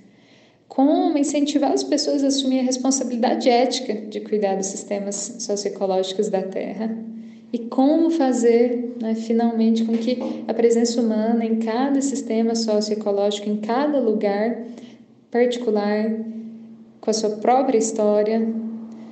Como 0.68 1.16
incentivar 1.16 1.72
as 1.72 1.84
pessoas 1.84 2.24
a 2.24 2.26
assumir 2.26 2.60
a 2.60 2.64
responsabilidade 2.64 3.48
ética 3.48 3.94
de 3.94 4.20
cuidar 4.20 4.56
dos 4.56 4.66
sistemas 4.66 5.36
socioecológicos 5.38 6.28
da 6.28 6.42
Terra? 6.42 7.13
E 7.54 7.58
como 7.58 8.10
fazer, 8.10 8.96
né, 9.00 9.14
finalmente, 9.14 9.84
com 9.84 9.96
que 9.96 10.18
a 10.48 10.52
presença 10.52 11.00
humana 11.00 11.44
em 11.44 11.60
cada 11.60 12.02
sistema 12.02 12.52
socioecológico, 12.56 13.48
em 13.48 13.58
cada 13.58 14.00
lugar 14.00 14.64
particular, 15.30 16.16
com 17.00 17.10
a 17.10 17.12
sua 17.12 17.30
própria 17.36 17.78
história, 17.78 18.44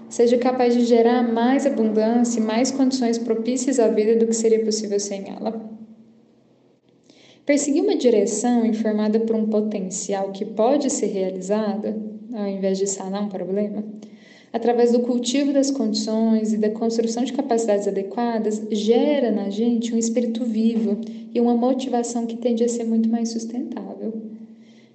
seja 0.09 0.37
capaz 0.39 0.75
de 0.75 0.85
gerar 0.85 1.23
mais 1.23 1.67
abundância 1.67 2.41
e 2.41 2.43
mais 2.43 2.73
condições 2.73 3.17
propícias 3.17 3.79
à 3.79 3.87
vida 3.87 4.17
do 4.17 4.27
que 4.27 4.35
seria 4.35 4.65
possível 4.65 4.99
sem 4.99 5.31
ela. 5.31 5.65
Perseguir 7.47 7.85
uma 7.85 7.95
direção 7.95 8.67
informada 8.67 9.21
por 9.21 9.37
um 9.37 9.47
potencial 9.47 10.33
que 10.33 10.45
pode 10.45 10.91
ser 10.91 11.07
realizado, 11.07 11.95
ao 12.35 12.49
invés 12.49 12.77
de 12.77 12.89
sanar 12.89 13.23
um 13.23 13.29
problema, 13.29 13.85
através 14.53 14.93
do 14.93 15.01
cultivo 15.01 15.53
das 15.53 15.71
condições 15.71 16.53
e 16.53 16.59
da 16.59 16.71
construção 16.71 17.25
de 17.25 17.33
capacidades 17.33 17.89
adequadas, 17.89 18.63
gera 18.71 19.31
na 19.31 19.49
gente 19.49 19.95
um 19.95 19.99
espírito 19.99 20.45
vivo 20.45 21.01
e 21.33 21.41
uma 21.41 21.55
motivação 21.55 22.27
que 22.27 22.37
tende 22.37 22.63
a 22.63 22.69
ser 22.69 22.85
muito 22.85 23.09
mais 23.09 23.31
sustentável. 23.31 24.13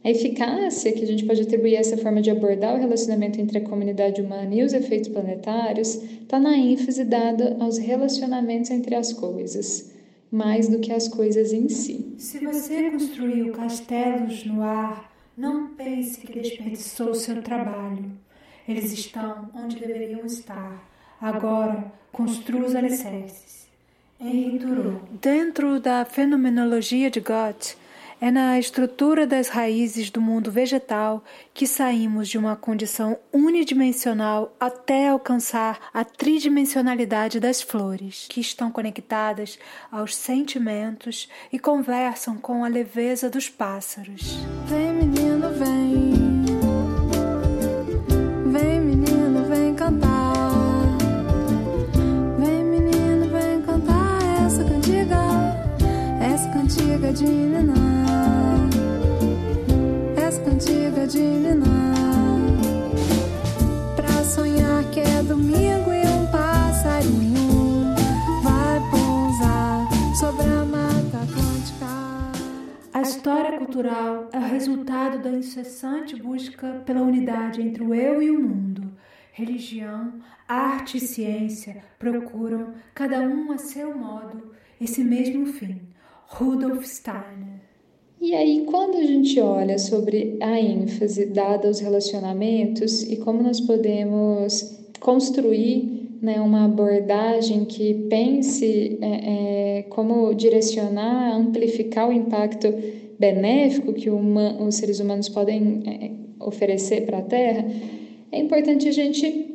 A 0.03 0.09
eficácia 0.09 0.93
que 0.93 1.03
a 1.03 1.07
gente 1.07 1.25
pode 1.25 1.41
atribuir 1.41 1.75
a 1.75 1.79
essa 1.79 1.97
forma 1.97 2.21
de 2.21 2.29
abordar 2.29 2.75
o 2.75 2.79
relacionamento 2.79 3.41
entre 3.41 3.57
a 3.57 3.61
comunidade 3.61 4.21
humana 4.21 4.55
e 4.55 4.63
os 4.63 4.71
efeitos 4.71 5.09
planetários 5.09 5.95
está 5.95 6.39
na 6.39 6.57
ênfase 6.57 7.03
dada 7.03 7.57
aos 7.59 7.77
relacionamentos 7.77 8.71
entre 8.71 8.95
as 8.95 9.11
coisas, 9.11 9.91
mais 10.31 10.69
do 10.69 10.79
que 10.79 10.93
as 10.93 11.07
coisas 11.07 11.51
em 11.51 11.67
si. 11.67 12.13
Se 12.17 12.37
você 12.39 12.89
construiu 12.89 13.51
castelos 13.51 14.45
no 14.45 14.61
ar, 14.61 15.11
não 15.35 15.75
pense 15.75 16.21
que 16.21 16.39
desperdiçou 16.39 17.13
seu 17.13 17.41
trabalho. 17.41 18.26
Eles 18.67 18.91
estão 18.91 19.49
onde 19.53 19.77
deveriam 19.77 20.25
estar. 20.25 20.83
Agora, 21.21 21.91
construa 22.11 22.65
os 22.65 22.75
alicerces. 22.75 23.67
Henri 24.19 24.59
Thoreau. 24.59 25.01
Dentro 25.21 25.79
da 25.79 26.03
fenomenologia 26.03 27.09
de 27.09 27.19
Goethe, 27.19 27.77
é 28.19 28.31
na 28.31 28.57
estrutura 28.57 29.27
das 29.27 29.47
raízes 29.47 30.09
do 30.09 30.19
mundo 30.19 30.51
vegetal 30.51 31.23
que 31.53 31.67
saímos 31.67 32.27
de 32.27 32.37
uma 32.37 32.55
condição 32.55 33.17
unidimensional 33.31 34.55
até 34.59 35.09
alcançar 35.09 35.79
a 35.93 36.03
tridimensionalidade 36.03 37.39
das 37.39 37.61
flores, 37.61 38.25
que 38.27 38.41
estão 38.41 38.71
conectadas 38.71 39.59
aos 39.91 40.15
sentimentos 40.15 41.29
e 41.53 41.59
conversam 41.59 42.37
com 42.37 42.63
a 42.63 42.67
leveza 42.67 43.29
dos 43.29 43.49
pássaros. 43.49 44.39
Vem, 44.65 44.86
cantiga 57.07 57.13
de 57.13 57.25
Niná 57.25 57.97
cantiga 60.43 61.07
de 61.07 61.19
ninar 61.19 61.65
Pra 63.95 64.23
sonhar 64.23 64.83
que 64.91 64.99
é 64.99 65.23
domingo 65.23 65.93
e 65.93 66.05
um 66.05 66.27
passarinho 66.29 67.95
Vai 68.43 68.79
pousar 68.91 69.87
sobre 70.15 70.45
a 70.47 70.65
mata 70.65 71.17
atlântica. 71.23 71.85
A 72.93 73.01
história 73.01 73.57
cultural 73.57 74.29
é 74.33 74.37
o 74.37 74.41
resultado 74.41 75.19
da 75.21 75.29
incessante 75.29 76.15
busca 76.15 76.81
pela 76.85 77.01
unidade 77.01 77.61
entre 77.61 77.83
o 77.83 77.93
eu 77.93 78.21
e 78.21 78.31
o 78.31 78.39
mundo. 78.39 78.91
Religião, 79.31 80.13
arte 80.47 80.97
e 80.97 81.01
ciência 81.01 81.83
procuram, 81.99 82.73
cada 82.93 83.19
um 83.19 83.51
a 83.51 83.57
seu 83.57 83.95
modo, 83.95 84.51
esse 84.81 85.03
mesmo 85.03 85.45
fim. 85.45 85.79
Rudolf 86.27 86.85
Steiner 86.85 87.67
e 88.19 88.33
aí, 88.33 88.63
quando 88.65 88.97
a 88.97 89.03
gente 89.03 89.39
olha 89.39 89.77
sobre 89.77 90.37
a 90.41 90.59
ênfase 90.59 91.27
dada 91.27 91.67
aos 91.67 91.79
relacionamentos 91.79 93.03
e 93.03 93.17
como 93.17 93.43
nós 93.43 93.61
podemos 93.61 94.75
construir 94.99 96.17
né, 96.19 96.41
uma 96.41 96.65
abordagem 96.65 97.63
que 97.65 97.93
pense 98.09 98.97
é, 99.01 99.77
é, 99.77 99.83
como 99.83 100.33
direcionar, 100.33 101.35
amplificar 101.35 102.09
o 102.09 102.11
impacto 102.11 102.73
benéfico 103.19 103.93
que 103.93 104.09
uma, 104.09 104.61
os 104.63 104.75
seres 104.75 104.99
humanos 104.99 105.29
podem 105.29 105.83
é, 105.85 106.43
oferecer 106.43 107.05
para 107.05 107.19
a 107.19 107.21
Terra, 107.21 107.65
é 108.31 108.39
importante 108.39 108.87
a 108.87 108.91
gente 108.91 109.53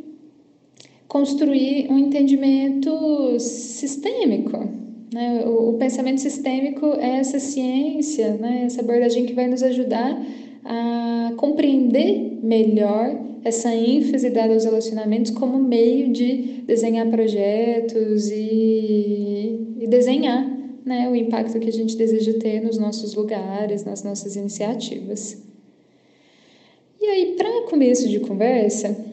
construir 1.08 1.90
um 1.90 1.98
entendimento 1.98 3.40
sistêmico 3.40 4.81
né? 5.12 5.44
O, 5.44 5.70
o, 5.70 5.72
pensamento 5.74 6.20
sistêmico 6.20 6.86
é 6.94 7.18
essa 7.18 7.38
ciência, 7.38 8.34
né? 8.34 8.62
essa 8.66 8.80
abordagem 8.80 9.26
que 9.26 9.34
vai 9.34 9.46
nos 9.46 9.62
ajudar 9.62 10.20
a 10.64 11.32
compreender 11.36 12.38
melhor 12.42 13.20
essa 13.44 13.74
ênfase 13.74 14.30
dada 14.30 14.54
aos 14.54 14.64
relacionamentos 14.64 15.32
como 15.32 15.58
meio 15.58 16.12
de 16.12 16.62
desenhar 16.64 17.08
projetos 17.08 18.30
e, 18.30 19.76
e 19.80 19.86
desenhar 19.88 20.48
né, 20.84 21.08
o 21.08 21.16
impacto 21.16 21.58
que 21.58 21.68
a 21.68 21.72
gente 21.72 21.96
deseja 21.96 22.34
ter 22.38 22.60
nos 22.60 22.78
nossos 22.78 23.14
lugares, 23.14 23.84
nas 23.84 24.02
nossas 24.02 24.36
iniciativas. 24.36 25.42
E 27.00 27.06
aí, 27.06 27.34
para 27.36 27.62
começo 27.68 28.08
de 28.08 28.20
conversa, 28.20 29.11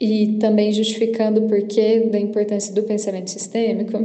e 0.00 0.38
também 0.38 0.72
justificando 0.72 1.44
o 1.44 1.48
porquê 1.48 2.00
da 2.00 2.18
importância 2.18 2.74
do 2.74 2.82
pensamento 2.82 3.28
sistêmico, 3.28 3.98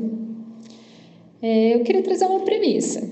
é, 1.42 1.76
eu 1.76 1.84
queria 1.84 2.04
trazer 2.04 2.26
uma 2.26 2.42
premissa. 2.42 3.08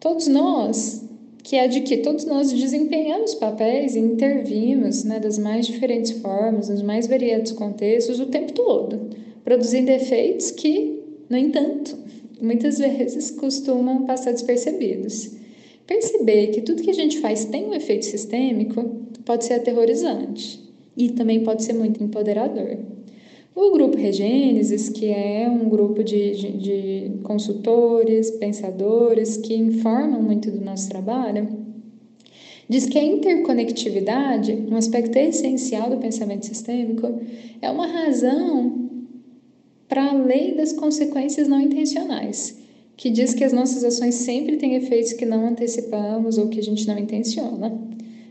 Todos 0.00 0.26
nós, 0.26 1.04
que 1.44 1.54
é 1.54 1.68
de 1.68 1.82
que 1.82 1.98
todos 1.98 2.24
nós 2.24 2.52
desempenhamos 2.52 3.36
papéis 3.36 3.94
e 3.94 4.00
intervimos 4.00 5.04
né, 5.04 5.20
das 5.20 5.38
mais 5.38 5.66
diferentes 5.66 6.10
formas, 6.10 6.68
nos 6.68 6.82
mais 6.82 7.06
variados 7.06 7.52
contextos, 7.52 8.18
o 8.18 8.26
tempo 8.26 8.52
todo, 8.52 9.10
produzindo 9.44 9.90
efeitos 9.90 10.50
que, 10.50 11.00
no 11.30 11.36
entanto, 11.36 11.96
muitas 12.42 12.78
vezes 12.78 13.30
costumam 13.30 14.04
passar 14.04 14.32
despercebidos. 14.32 15.30
Perceber 15.86 16.48
que 16.48 16.62
tudo 16.62 16.82
que 16.82 16.90
a 16.90 16.94
gente 16.94 17.18
faz 17.18 17.44
tem 17.44 17.66
um 17.66 17.74
efeito 17.74 18.04
sistêmico 18.04 19.02
pode 19.24 19.44
ser 19.44 19.54
aterrorizante 19.54 20.63
e 20.96 21.10
também 21.10 21.42
pode 21.42 21.62
ser 21.62 21.72
muito 21.72 22.02
empoderador. 22.02 22.78
O 23.54 23.70
grupo 23.70 23.96
Regênesis, 23.96 24.88
que 24.88 25.06
é 25.06 25.48
um 25.48 25.68
grupo 25.68 26.02
de, 26.02 26.34
de, 26.34 26.52
de, 26.58 27.10
consultores, 27.22 28.32
pensadores 28.32 29.36
que 29.36 29.54
informam 29.54 30.20
muito 30.20 30.50
do 30.50 30.60
nosso 30.60 30.88
trabalho, 30.88 31.48
diz 32.68 32.86
que 32.86 32.98
a 32.98 33.04
interconectividade, 33.04 34.52
um 34.52 34.74
aspecto 34.74 35.16
essencial 35.16 35.88
do 35.88 35.98
pensamento 35.98 36.46
sistêmico, 36.46 37.20
é 37.62 37.70
uma 37.70 37.86
razão 37.86 38.90
para 39.88 40.10
a 40.10 40.14
lei 40.14 40.56
das 40.56 40.72
consequências 40.72 41.46
não 41.46 41.60
intencionais, 41.60 42.58
que 42.96 43.08
diz 43.08 43.34
que 43.34 43.44
as 43.44 43.52
nossas 43.52 43.84
ações 43.84 44.16
sempre 44.16 44.56
têm 44.56 44.74
efeitos 44.74 45.12
que 45.12 45.24
não 45.24 45.46
antecipamos 45.46 46.38
ou 46.38 46.48
que 46.48 46.58
a 46.58 46.62
gente 46.62 46.88
não 46.88 46.98
intenciona. 46.98 47.72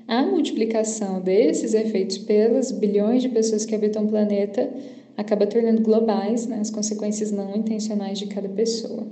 A 0.07 0.23
multiplicação 0.23 1.21
desses 1.21 1.73
efeitos 1.73 2.17
pelas 2.17 2.71
bilhões 2.71 3.21
de 3.21 3.29
pessoas 3.29 3.65
que 3.65 3.73
habitam 3.73 4.05
o 4.05 4.09
planeta 4.09 4.69
acaba 5.15 5.47
tornando 5.47 5.81
globais 5.81 6.45
né, 6.45 6.59
as 6.59 6.69
consequências 6.69 7.31
não 7.31 7.55
intencionais 7.55 8.19
de 8.19 8.27
cada 8.27 8.49
pessoa. 8.49 9.07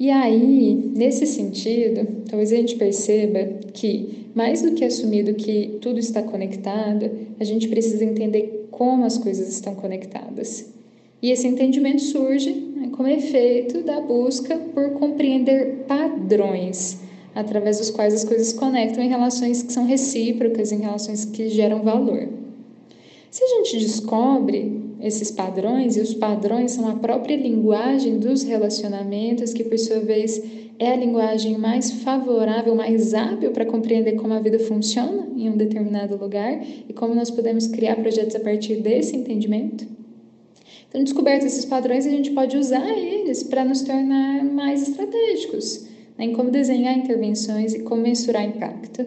E 0.00 0.10
aí, 0.10 0.74
nesse 0.94 1.26
sentido, 1.26 2.06
talvez 2.28 2.52
a 2.52 2.56
gente 2.56 2.76
perceba 2.76 3.44
que, 3.72 4.28
mais 4.34 4.62
do 4.62 4.72
que 4.72 4.84
assumido 4.84 5.34
que 5.34 5.76
tudo 5.80 5.98
está 5.98 6.22
conectado, 6.22 7.10
a 7.38 7.44
gente 7.44 7.68
precisa 7.68 8.04
entender 8.04 8.68
como 8.70 9.04
as 9.04 9.18
coisas 9.18 9.48
estão 9.48 9.74
conectadas. 9.74 10.72
E 11.20 11.32
esse 11.32 11.48
entendimento 11.48 12.00
surge 12.00 12.52
né, 12.52 12.90
como 12.92 13.08
efeito 13.08 13.82
da 13.82 14.00
busca 14.00 14.56
por 14.72 14.92
compreender 14.92 15.84
padrões 15.88 17.07
através 17.38 17.78
dos 17.78 17.88
quais 17.88 18.12
as 18.12 18.24
coisas 18.24 18.52
conectam 18.52 19.02
em 19.02 19.08
relações 19.08 19.62
que 19.62 19.72
são 19.72 19.86
recíprocas, 19.86 20.72
em 20.72 20.80
relações 20.80 21.24
que 21.24 21.48
geram 21.48 21.84
valor. 21.84 22.28
Se 23.30 23.44
a 23.44 23.46
gente 23.46 23.78
descobre 23.78 24.82
esses 25.00 25.30
padrões, 25.30 25.96
e 25.96 26.00
os 26.00 26.14
padrões 26.14 26.72
são 26.72 26.88
a 26.88 26.96
própria 26.96 27.36
linguagem 27.36 28.18
dos 28.18 28.42
relacionamentos, 28.42 29.52
que 29.52 29.62
por 29.62 29.78
sua 29.78 30.00
vez 30.00 30.42
é 30.80 30.90
a 30.90 30.96
linguagem 30.96 31.56
mais 31.56 31.92
favorável, 31.92 32.74
mais 32.74 33.14
hábil 33.14 33.52
para 33.52 33.64
compreender 33.64 34.16
como 34.16 34.34
a 34.34 34.40
vida 34.40 34.58
funciona 34.58 35.28
em 35.36 35.48
um 35.48 35.56
determinado 35.56 36.16
lugar 36.16 36.60
e 36.88 36.92
como 36.92 37.14
nós 37.14 37.30
podemos 37.30 37.68
criar 37.68 37.94
projetos 37.96 38.34
a 38.34 38.40
partir 38.40 38.80
desse 38.80 39.14
entendimento. 39.14 39.86
Então, 40.88 41.04
descobertos 41.04 41.46
esses 41.46 41.64
padrões, 41.64 42.04
a 42.04 42.10
gente 42.10 42.32
pode 42.32 42.56
usar 42.56 42.90
eles 42.98 43.44
para 43.44 43.64
nos 43.64 43.82
tornar 43.82 44.42
mais 44.44 44.88
estratégicos 44.88 45.86
em 46.18 46.32
como 46.32 46.50
desenhar 46.50 46.96
intervenções 46.96 47.74
e 47.74 47.80
como 47.80 48.02
mensurar 48.02 48.44
impacto. 48.44 49.06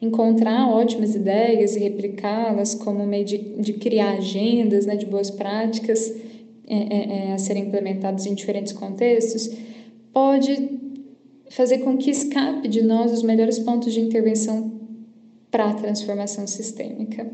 Encontrar 0.00 0.68
ótimas 0.68 1.14
ideias 1.14 1.74
e 1.74 1.80
replicá-las 1.80 2.74
como 2.74 3.06
meio 3.06 3.24
de, 3.24 3.38
de 3.38 3.72
criar 3.74 4.18
agendas 4.18 4.84
né, 4.84 4.94
de 4.96 5.06
boas 5.06 5.30
práticas 5.30 6.12
é, 6.68 6.74
é, 6.74 7.28
é, 7.28 7.32
a 7.32 7.38
serem 7.38 7.66
implementadas 7.66 8.26
em 8.26 8.34
diferentes 8.34 8.72
contextos, 8.72 9.50
pode 10.12 10.80
fazer 11.48 11.78
com 11.78 11.96
que 11.96 12.10
escape 12.10 12.66
de 12.66 12.82
nós 12.82 13.12
os 13.12 13.22
melhores 13.22 13.58
pontos 13.58 13.94
de 13.94 14.00
intervenção 14.00 14.72
para 15.50 15.70
a 15.70 15.74
transformação 15.74 16.46
sistêmica. 16.46 17.30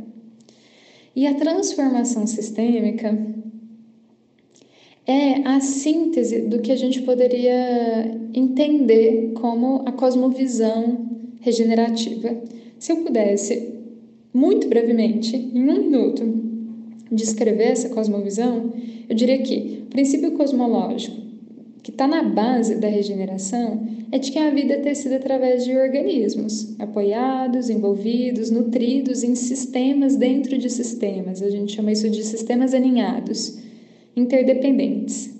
E 1.17 1.27
a 1.27 1.35
transformação 1.35 2.27
sistêmica 2.27 3.17
é 5.07 5.47
a 5.47 5.61
síntese 5.61 6.43
do 6.43 6.61
que 6.61 6.71
a 6.71 6.77
gente 6.77 7.03
poderia 7.03 8.19
entender 8.35 9.33
como 9.35 9.83
a 9.87 9.93
cosmovisão 9.93 11.11
regenerativa. 11.41 12.37
Se 12.79 12.93
eu 12.93 12.99
pudesse, 12.99 13.73
muito 14.33 14.69
brevemente, 14.69 15.37
em 15.37 15.69
um 15.69 15.83
minuto, 15.83 16.23
descrever 17.11 17.65
essa 17.65 17.89
cosmovisão, 17.89 18.73
eu 19.09 19.15
diria 19.15 19.39
que 19.43 19.83
o 19.83 19.87
princípio 19.87 20.33
cosmológico 20.33 21.23
que 21.83 21.91
está 21.91 22.07
na 22.07 22.23
base 22.23 22.77
da 22.77 22.87
regeneração 22.87 23.85
é 24.13 24.19
de 24.19 24.31
que 24.31 24.39
a 24.39 24.51
vida 24.51 24.75
é 24.75 24.79
tecida 24.79 25.17
através 25.17 25.65
de 25.65 25.77
organismos, 25.77 26.79
apoiados, 26.79 27.69
envolvidos, 27.69 28.51
nutridos 28.51 29.25
em 29.25 29.35
sistemas 29.35 30.15
dentro 30.15 30.57
de 30.57 30.71
sistemas. 30.71 31.43
A 31.43 31.51
gente 31.51 31.75
chama 31.75 31.91
isso 31.91 32.09
de 32.09 32.23
sistemas 32.23 32.73
aninhados, 32.73 33.59
interdependentes. 34.17 35.33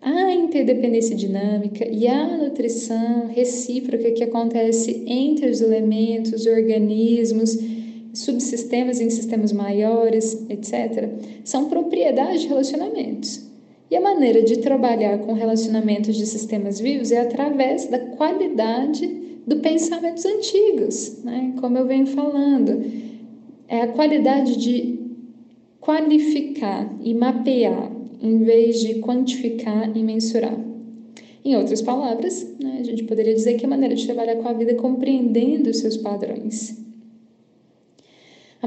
A 0.00 0.32
interdependência 0.32 1.16
dinâmica 1.16 1.86
e 1.88 2.06
a 2.06 2.36
nutrição 2.36 3.26
recíproca 3.28 4.12
que 4.12 4.24
acontece 4.24 5.02
entre 5.06 5.50
os 5.50 5.60
elementos, 5.60 6.46
organismos, 6.46 7.58
subsistemas 8.14 9.00
em 9.00 9.10
sistemas 9.10 9.52
maiores, 9.52 10.46
etc., 10.48 11.08
são 11.44 11.68
propriedades 11.68 12.42
de 12.42 12.48
relacionamentos. 12.48 13.46
E 13.90 13.96
a 13.96 14.00
maneira 14.00 14.42
de 14.42 14.58
trabalhar 14.58 15.18
com 15.18 15.32
relacionamentos 15.32 16.16
de 16.16 16.26
sistemas 16.26 16.80
vivos 16.80 17.12
é 17.12 17.20
através 17.20 17.86
da 17.86 17.98
qualidade 17.98 19.06
do 19.46 19.56
pensamentos 19.60 20.24
antigos, 20.24 21.22
né? 21.22 21.54
como 21.60 21.78
eu 21.78 21.86
venho 21.86 22.06
falando. 22.06 22.84
É 23.68 23.82
a 23.82 23.88
qualidade 23.88 24.56
de 24.56 24.98
qualificar 25.80 26.92
e 27.00 27.14
mapear, 27.14 27.92
em 28.20 28.38
vez 28.38 28.80
de 28.80 29.00
quantificar 29.00 29.96
e 29.96 30.02
mensurar. 30.02 30.58
Em 31.44 31.56
outras 31.56 31.80
palavras, 31.80 32.46
né, 32.60 32.78
a 32.80 32.84
gente 32.84 33.04
poderia 33.04 33.34
dizer 33.34 33.54
que 33.54 33.64
a 33.64 33.68
maneira 33.68 33.94
de 33.94 34.04
trabalhar 34.04 34.36
com 34.36 34.48
a 34.48 34.52
vida 34.52 34.72
é 34.72 34.74
compreendendo 34.74 35.70
os 35.70 35.78
seus 35.78 35.96
padrões 35.96 36.86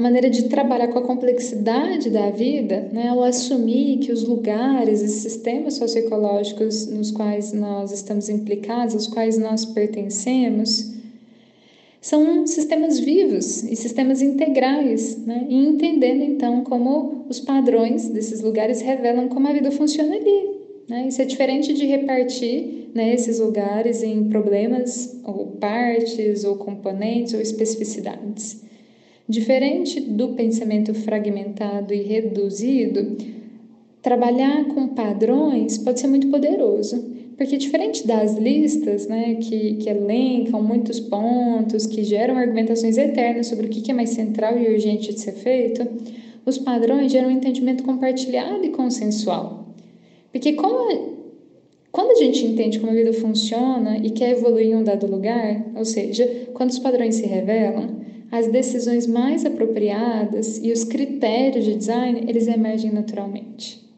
maneira 0.00 0.30
de 0.30 0.44
trabalhar 0.44 0.88
com 0.88 0.98
a 0.98 1.02
complexidade 1.02 2.08
da 2.08 2.30
vida, 2.30 2.88
né, 2.90 3.08
ao 3.08 3.22
assumir 3.22 3.98
que 3.98 4.10
os 4.10 4.24
lugares 4.24 5.02
e 5.02 5.08
sistemas 5.08 5.74
socioecológicos 5.74 6.86
nos 6.86 7.10
quais 7.10 7.52
nós 7.52 7.92
estamos 7.92 8.30
implicados, 8.30 8.94
aos 8.94 9.06
quais 9.06 9.36
nós 9.36 9.66
pertencemos, 9.66 10.94
são 12.00 12.46
sistemas 12.46 12.98
vivos 12.98 13.62
e 13.62 13.76
sistemas 13.76 14.22
integrais, 14.22 15.18
né, 15.26 15.46
e 15.48 15.54
entendendo 15.54 16.22
então 16.22 16.64
como 16.64 17.26
os 17.28 17.38
padrões 17.40 18.08
desses 18.08 18.40
lugares 18.40 18.80
revelam 18.80 19.28
como 19.28 19.48
a 19.48 19.52
vida 19.52 19.70
funciona 19.70 20.16
ali. 20.16 20.50
Né? 20.88 21.06
Isso 21.08 21.20
é 21.20 21.24
diferente 21.24 21.72
de 21.74 21.84
repartir 21.86 22.90
né, 22.94 23.14
esses 23.14 23.38
lugares 23.38 24.02
em 24.02 24.28
problemas, 24.28 25.20
ou 25.24 25.46
partes, 25.60 26.42
ou 26.44 26.56
componentes, 26.56 27.34
ou 27.34 27.40
especificidades. 27.40 28.64
Diferente 29.28 30.00
do 30.00 30.30
pensamento 30.30 30.92
fragmentado 30.92 31.94
e 31.94 32.02
reduzido, 32.02 33.16
trabalhar 34.02 34.64
com 34.74 34.88
padrões 34.88 35.78
pode 35.78 36.00
ser 36.00 36.08
muito 36.08 36.28
poderoso, 36.28 37.19
porque 37.40 37.56
diferente 37.56 38.06
das 38.06 38.36
listas, 38.36 39.06
né, 39.06 39.36
que, 39.36 39.76
que 39.76 39.88
elencam 39.88 40.62
muitos 40.62 41.00
pontos, 41.00 41.86
que 41.86 42.04
geram 42.04 42.36
argumentações 42.36 42.98
eternas 42.98 43.46
sobre 43.46 43.64
o 43.64 43.70
que 43.70 43.90
é 43.90 43.94
mais 43.94 44.10
central 44.10 44.58
e 44.58 44.68
urgente 44.70 45.14
de 45.14 45.20
ser 45.20 45.32
feito, 45.32 45.88
os 46.44 46.58
padrões 46.58 47.10
geram 47.10 47.28
um 47.28 47.30
entendimento 47.30 47.82
compartilhado 47.82 48.62
e 48.62 48.68
consensual. 48.68 49.74
Porque 50.30 50.52
como 50.52 51.16
quando 51.90 52.10
a 52.10 52.16
gente 52.16 52.44
entende 52.44 52.78
como 52.78 52.92
a 52.92 52.94
vida 52.94 53.14
funciona 53.14 53.96
e 53.96 54.10
quer 54.10 54.32
evoluir 54.32 54.66
em 54.66 54.76
um 54.76 54.84
dado 54.84 55.06
lugar, 55.06 55.64
ou 55.74 55.86
seja, 55.86 56.26
quando 56.52 56.68
os 56.68 56.78
padrões 56.78 57.14
se 57.14 57.24
revelam, 57.24 58.00
as 58.30 58.48
decisões 58.48 59.06
mais 59.06 59.46
apropriadas 59.46 60.62
e 60.62 60.70
os 60.70 60.84
critérios 60.84 61.64
de 61.64 61.74
design, 61.74 62.22
eles 62.28 62.48
emergem 62.48 62.92
naturalmente. 62.92 63.89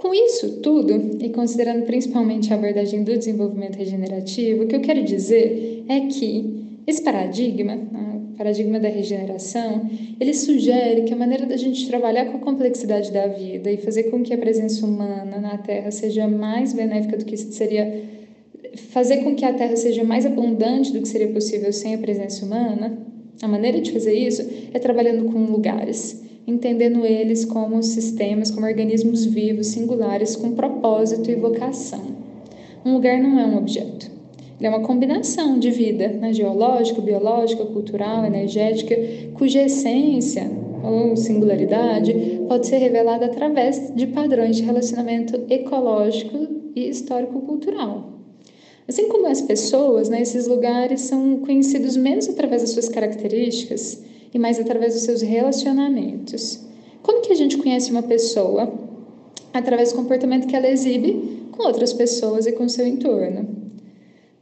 Com 0.00 0.14
isso 0.14 0.62
tudo, 0.62 1.18
e 1.22 1.28
considerando 1.28 1.84
principalmente 1.84 2.50
a 2.50 2.56
abordagem 2.56 3.04
do 3.04 3.18
desenvolvimento 3.18 3.76
regenerativo, 3.76 4.64
o 4.64 4.66
que 4.66 4.74
eu 4.74 4.80
quero 4.80 5.04
dizer 5.04 5.84
é 5.86 6.00
que 6.06 6.80
esse 6.86 7.02
paradigma, 7.02 7.76
o 7.76 8.34
paradigma 8.34 8.80
da 8.80 8.88
regeneração, 8.88 9.90
ele 10.18 10.32
sugere 10.32 11.02
que 11.02 11.12
a 11.12 11.16
maneira 11.16 11.44
da 11.44 11.58
gente 11.58 11.86
trabalhar 11.86 12.24
com 12.32 12.38
a 12.38 12.40
complexidade 12.40 13.12
da 13.12 13.26
vida 13.26 13.70
e 13.70 13.76
fazer 13.76 14.04
com 14.04 14.22
que 14.22 14.32
a 14.32 14.38
presença 14.38 14.86
humana 14.86 15.38
na 15.38 15.58
Terra 15.58 15.90
seja 15.90 16.26
mais 16.26 16.72
benéfica 16.72 17.18
do 17.18 17.26
que 17.26 17.36
seria 17.36 18.02
fazer 18.88 19.18
com 19.18 19.34
que 19.34 19.44
a 19.44 19.52
Terra 19.52 19.76
seja 19.76 20.02
mais 20.02 20.24
abundante 20.24 20.94
do 20.94 21.02
que 21.02 21.08
seria 21.08 21.28
possível 21.28 21.74
sem 21.74 21.94
a 21.94 21.98
presença 21.98 22.46
humana, 22.46 22.98
a 23.42 23.46
maneira 23.46 23.78
de 23.78 23.92
fazer 23.92 24.14
isso 24.14 24.48
é 24.72 24.78
trabalhando 24.78 25.30
com 25.30 25.44
lugares, 25.44 26.22
entendendo 26.50 27.06
eles 27.06 27.44
como 27.44 27.82
sistemas, 27.82 28.50
como 28.50 28.66
organismos 28.66 29.24
vivos, 29.24 29.68
singulares, 29.68 30.36
com 30.36 30.52
propósito 30.52 31.30
e 31.30 31.36
vocação. 31.36 32.02
Um 32.84 32.94
lugar 32.94 33.18
não 33.18 33.38
é 33.38 33.46
um 33.46 33.58
objeto. 33.58 34.10
Ele 34.58 34.66
é 34.66 34.68
uma 34.68 34.80
combinação 34.86 35.58
de 35.58 35.70
vida 35.70 36.08
né, 36.08 36.32
geológica, 36.32 37.00
biológica, 37.00 37.64
cultural, 37.64 38.26
energética, 38.26 38.94
cuja 39.34 39.62
essência 39.62 40.50
ou 40.82 41.16
singularidade 41.16 42.42
pode 42.46 42.66
ser 42.66 42.78
revelada 42.78 43.26
através 43.26 43.92
de 43.94 44.06
padrões 44.08 44.56
de 44.56 44.62
relacionamento 44.62 45.40
ecológico 45.48 46.46
e 46.74 46.88
histórico-cultural. 46.88 48.10
Assim 48.86 49.08
como 49.08 49.26
as 49.28 49.40
pessoas, 49.40 50.08
né, 50.08 50.20
esses 50.20 50.46
lugares 50.46 51.02
são 51.02 51.38
conhecidos 51.38 51.96
menos 51.96 52.28
através 52.28 52.62
das 52.62 52.70
suas 52.72 52.88
características 52.88 54.02
e 54.32 54.38
mais 54.38 54.58
através 54.58 54.94
dos 54.94 55.02
seus 55.02 55.22
relacionamentos. 55.22 56.64
Como 57.02 57.22
que 57.22 57.32
a 57.32 57.36
gente 57.36 57.56
conhece 57.56 57.90
uma 57.90 58.02
pessoa? 58.02 58.72
Através 59.52 59.92
do 59.92 59.96
comportamento 59.96 60.46
que 60.46 60.54
ela 60.54 60.68
exibe 60.68 61.40
com 61.50 61.64
outras 61.64 61.92
pessoas 61.92 62.46
e 62.46 62.52
com 62.52 62.68
seu 62.68 62.86
entorno. 62.86 63.60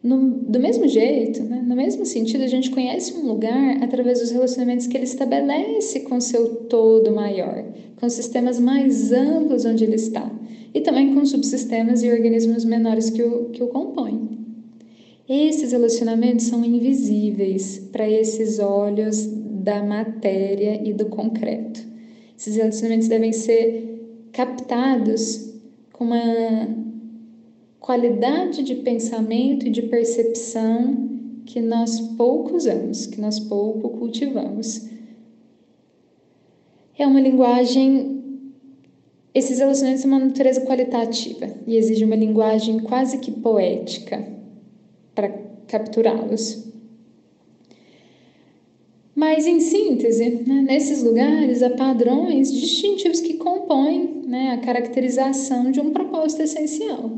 No, 0.02 0.30
do 0.30 0.60
mesmo 0.60 0.86
jeito, 0.86 1.42
né, 1.42 1.64
no 1.66 1.74
mesmo 1.74 2.06
sentido, 2.06 2.44
a 2.44 2.46
gente 2.46 2.70
conhece 2.70 3.14
um 3.14 3.26
lugar 3.26 3.82
através 3.82 4.20
dos 4.20 4.30
relacionamentos 4.30 4.86
que 4.86 4.96
ele 4.96 5.04
estabelece 5.04 6.00
com 6.00 6.20
seu 6.20 6.54
todo 6.66 7.10
maior, 7.12 7.64
com 7.96 8.08
sistemas 8.08 8.60
mais 8.60 9.12
amplos 9.12 9.64
onde 9.64 9.84
ele 9.84 9.96
está, 9.96 10.30
e 10.72 10.80
também 10.80 11.14
com 11.14 11.24
subsistemas 11.24 12.02
e 12.02 12.12
organismos 12.12 12.64
menores 12.64 13.10
que 13.10 13.22
o, 13.22 13.46
que 13.46 13.62
o 13.62 13.68
compõem. 13.68 14.38
Esses 15.28 15.72
relacionamentos 15.72 16.46
são 16.46 16.64
invisíveis 16.64 17.80
para 17.92 18.08
esses 18.08 18.60
olhos 18.60 19.28
da 19.68 19.82
matéria 19.82 20.80
e 20.82 20.94
do 20.94 21.10
concreto. 21.10 21.86
Esses 22.34 22.56
relacionamentos 22.56 23.06
devem 23.06 23.32
ser 23.32 24.30
captados 24.32 25.52
com 25.92 26.04
uma 26.04 26.74
qualidade 27.78 28.62
de 28.62 28.76
pensamento 28.76 29.66
e 29.66 29.70
de 29.70 29.82
percepção 29.82 31.10
que 31.44 31.60
nós 31.60 32.00
pouco 32.16 32.56
usamos, 32.56 33.04
que 33.04 33.20
nós 33.20 33.38
pouco 33.38 33.90
cultivamos. 33.90 34.88
É 36.98 37.06
uma 37.06 37.20
linguagem. 37.20 38.22
Esses 39.34 39.58
relacionamentos 39.58 40.02
são 40.02 40.10
uma 40.10 40.24
natureza 40.24 40.62
qualitativa 40.62 41.46
e 41.66 41.76
exige 41.76 42.06
uma 42.06 42.16
linguagem 42.16 42.78
quase 42.80 43.18
que 43.18 43.30
poética 43.30 44.26
para 45.14 45.28
capturá-los. 45.66 46.67
Mas, 49.30 49.46
em 49.46 49.60
síntese, 49.60 50.42
né, 50.46 50.64
nesses 50.66 51.02
lugares 51.02 51.62
há 51.62 51.68
padrões 51.68 52.50
distintivos 52.50 53.20
que 53.20 53.34
compõem 53.34 54.22
né, 54.26 54.52
a 54.52 54.56
caracterização 54.56 55.70
de 55.70 55.80
um 55.80 55.90
propósito 55.90 56.44
essencial. 56.44 57.10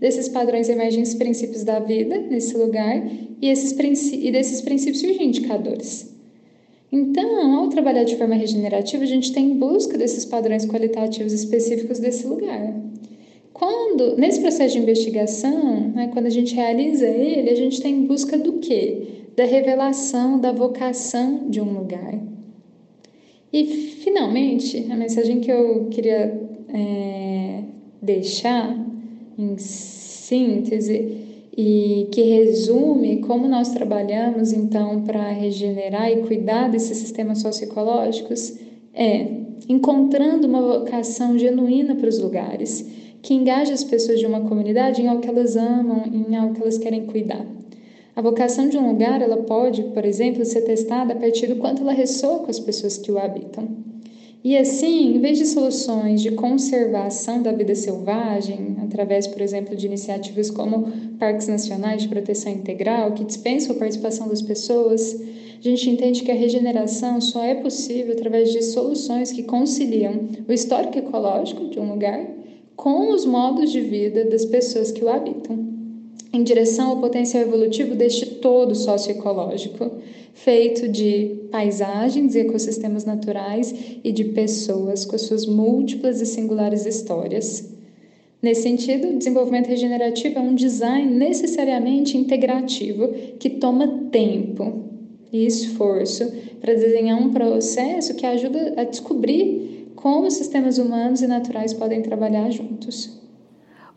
Desses 0.00 0.30
padrões 0.30 0.70
emergem 0.70 1.02
os 1.02 1.12
princípios 1.12 1.62
da 1.62 1.78
vida 1.78 2.18
nesse 2.18 2.56
lugar 2.56 3.06
e, 3.38 3.50
esses 3.50 3.72
e 4.14 4.32
desses 4.32 4.62
princípios 4.62 5.00
surgem 5.00 5.26
indicadores. 5.26 6.16
Então, 6.90 7.54
ao 7.58 7.68
trabalhar 7.68 8.04
de 8.04 8.16
forma 8.16 8.34
regenerativa, 8.34 9.04
a 9.04 9.06
gente 9.06 9.30
tem 9.30 9.50
em 9.50 9.58
busca 9.58 9.98
desses 9.98 10.24
padrões 10.24 10.64
qualitativos 10.64 11.34
específicos 11.34 11.98
desse 11.98 12.26
lugar. 12.26 12.74
Quando, 13.52 14.16
nesse 14.16 14.40
processo 14.40 14.72
de 14.72 14.80
investigação, 14.80 15.90
né, 15.90 16.08
quando 16.14 16.26
a 16.26 16.30
gente 16.30 16.54
realiza 16.54 17.06
ele, 17.06 17.50
a 17.50 17.54
gente 17.54 17.74
está 17.74 17.90
em 17.90 18.06
busca 18.06 18.38
do 18.38 18.54
quê? 18.54 19.21
Da 19.36 19.44
revelação 19.44 20.38
da 20.38 20.52
vocação 20.52 21.48
de 21.48 21.60
um 21.60 21.72
lugar. 21.72 22.18
E, 23.52 23.66
finalmente, 24.02 24.86
a 24.90 24.96
mensagem 24.96 25.40
que 25.40 25.50
eu 25.50 25.86
queria 25.90 26.40
é, 26.68 27.62
deixar 28.00 28.74
em 29.38 29.56
síntese 29.58 31.18
e 31.56 32.08
que 32.10 32.22
resume 32.22 33.18
como 33.18 33.46
nós 33.46 33.70
trabalhamos 33.70 34.52
então 34.52 35.02
para 35.02 35.30
regenerar 35.30 36.10
e 36.10 36.22
cuidar 36.22 36.70
desses 36.70 36.96
sistemas 36.96 37.40
socioecológicos 37.40 38.58
é 38.94 39.42
encontrando 39.68 40.46
uma 40.46 40.60
vocação 40.60 41.38
genuína 41.38 41.94
para 41.94 42.08
os 42.08 42.18
lugares, 42.18 42.88
que 43.20 43.34
engaja 43.34 43.72
as 43.72 43.84
pessoas 43.84 44.18
de 44.18 44.26
uma 44.26 44.40
comunidade 44.40 45.00
em 45.00 45.08
algo 45.08 45.20
que 45.20 45.28
elas 45.28 45.56
amam, 45.56 46.04
em 46.06 46.34
algo 46.34 46.54
que 46.54 46.62
elas 46.62 46.78
querem 46.78 47.06
cuidar. 47.06 47.46
A 48.14 48.20
vocação 48.20 48.68
de 48.68 48.76
um 48.76 48.88
lugar, 48.88 49.22
ela 49.22 49.38
pode, 49.38 49.82
por 49.84 50.04
exemplo, 50.04 50.44
ser 50.44 50.62
testada 50.62 51.14
a 51.14 51.16
partir 51.16 51.46
do 51.46 51.56
quanto 51.56 51.80
ela 51.80 51.92
ressoa 51.92 52.40
com 52.40 52.50
as 52.50 52.60
pessoas 52.60 52.98
que 52.98 53.10
o 53.10 53.18
habitam. 53.18 53.68
E 54.44 54.56
assim, 54.56 55.14
em 55.14 55.20
vez 55.20 55.38
de 55.38 55.46
soluções 55.46 56.20
de 56.20 56.32
conservação 56.32 57.40
da 57.40 57.52
vida 57.52 57.74
selvagem, 57.74 58.76
através, 58.82 59.26
por 59.26 59.40
exemplo, 59.40 59.74
de 59.74 59.86
iniciativas 59.86 60.50
como 60.50 60.90
parques 61.18 61.48
nacionais 61.48 62.02
de 62.02 62.08
proteção 62.08 62.52
integral, 62.52 63.12
que 63.12 63.24
dispensam 63.24 63.74
a 63.74 63.78
participação 63.78 64.28
das 64.28 64.42
pessoas, 64.42 65.18
a 65.58 65.62
gente 65.62 65.88
entende 65.88 66.22
que 66.22 66.30
a 66.30 66.34
regeneração 66.34 67.20
só 67.20 67.42
é 67.42 67.54
possível 67.54 68.12
através 68.12 68.52
de 68.52 68.62
soluções 68.62 69.32
que 69.32 69.44
conciliam 69.44 70.28
o 70.46 70.52
histórico 70.52 70.98
ecológico 70.98 71.68
de 71.68 71.78
um 71.78 71.90
lugar 71.90 72.26
com 72.76 73.10
os 73.10 73.24
modos 73.24 73.70
de 73.70 73.80
vida 73.80 74.24
das 74.24 74.44
pessoas 74.44 74.90
que 74.90 75.04
o 75.04 75.08
habitam, 75.08 75.71
em 76.32 76.42
direção 76.42 76.90
ao 76.90 77.00
potencial 77.00 77.42
evolutivo 77.42 77.94
deste 77.94 78.26
todo 78.26 78.74
socioecológico, 78.74 79.90
feito 80.32 80.88
de 80.88 81.42
paisagens 81.50 82.34
e 82.34 82.40
ecossistemas 82.40 83.04
naturais 83.04 83.74
e 84.02 84.10
de 84.10 84.24
pessoas 84.24 85.04
com 85.04 85.14
as 85.14 85.22
suas 85.22 85.46
múltiplas 85.46 86.20
e 86.20 86.26
singulares 86.26 86.86
histórias. 86.86 87.70
Nesse 88.40 88.62
sentido, 88.62 89.08
o 89.08 89.18
desenvolvimento 89.18 89.68
regenerativo 89.68 90.38
é 90.38 90.42
um 90.42 90.54
design 90.54 91.14
necessariamente 91.14 92.16
integrativo 92.16 93.08
que 93.38 93.50
toma 93.50 94.08
tempo 94.10 94.82
e 95.32 95.46
esforço 95.46 96.32
para 96.60 96.74
desenhar 96.74 97.20
um 97.20 97.30
processo 97.30 98.14
que 98.14 98.26
ajuda 98.26 98.74
a 98.78 98.84
descobrir 98.84 99.92
como 99.94 100.26
os 100.26 100.34
sistemas 100.34 100.78
humanos 100.78 101.22
e 101.22 101.26
naturais 101.26 101.72
podem 101.72 102.02
trabalhar 102.02 102.50
juntos. 102.50 103.21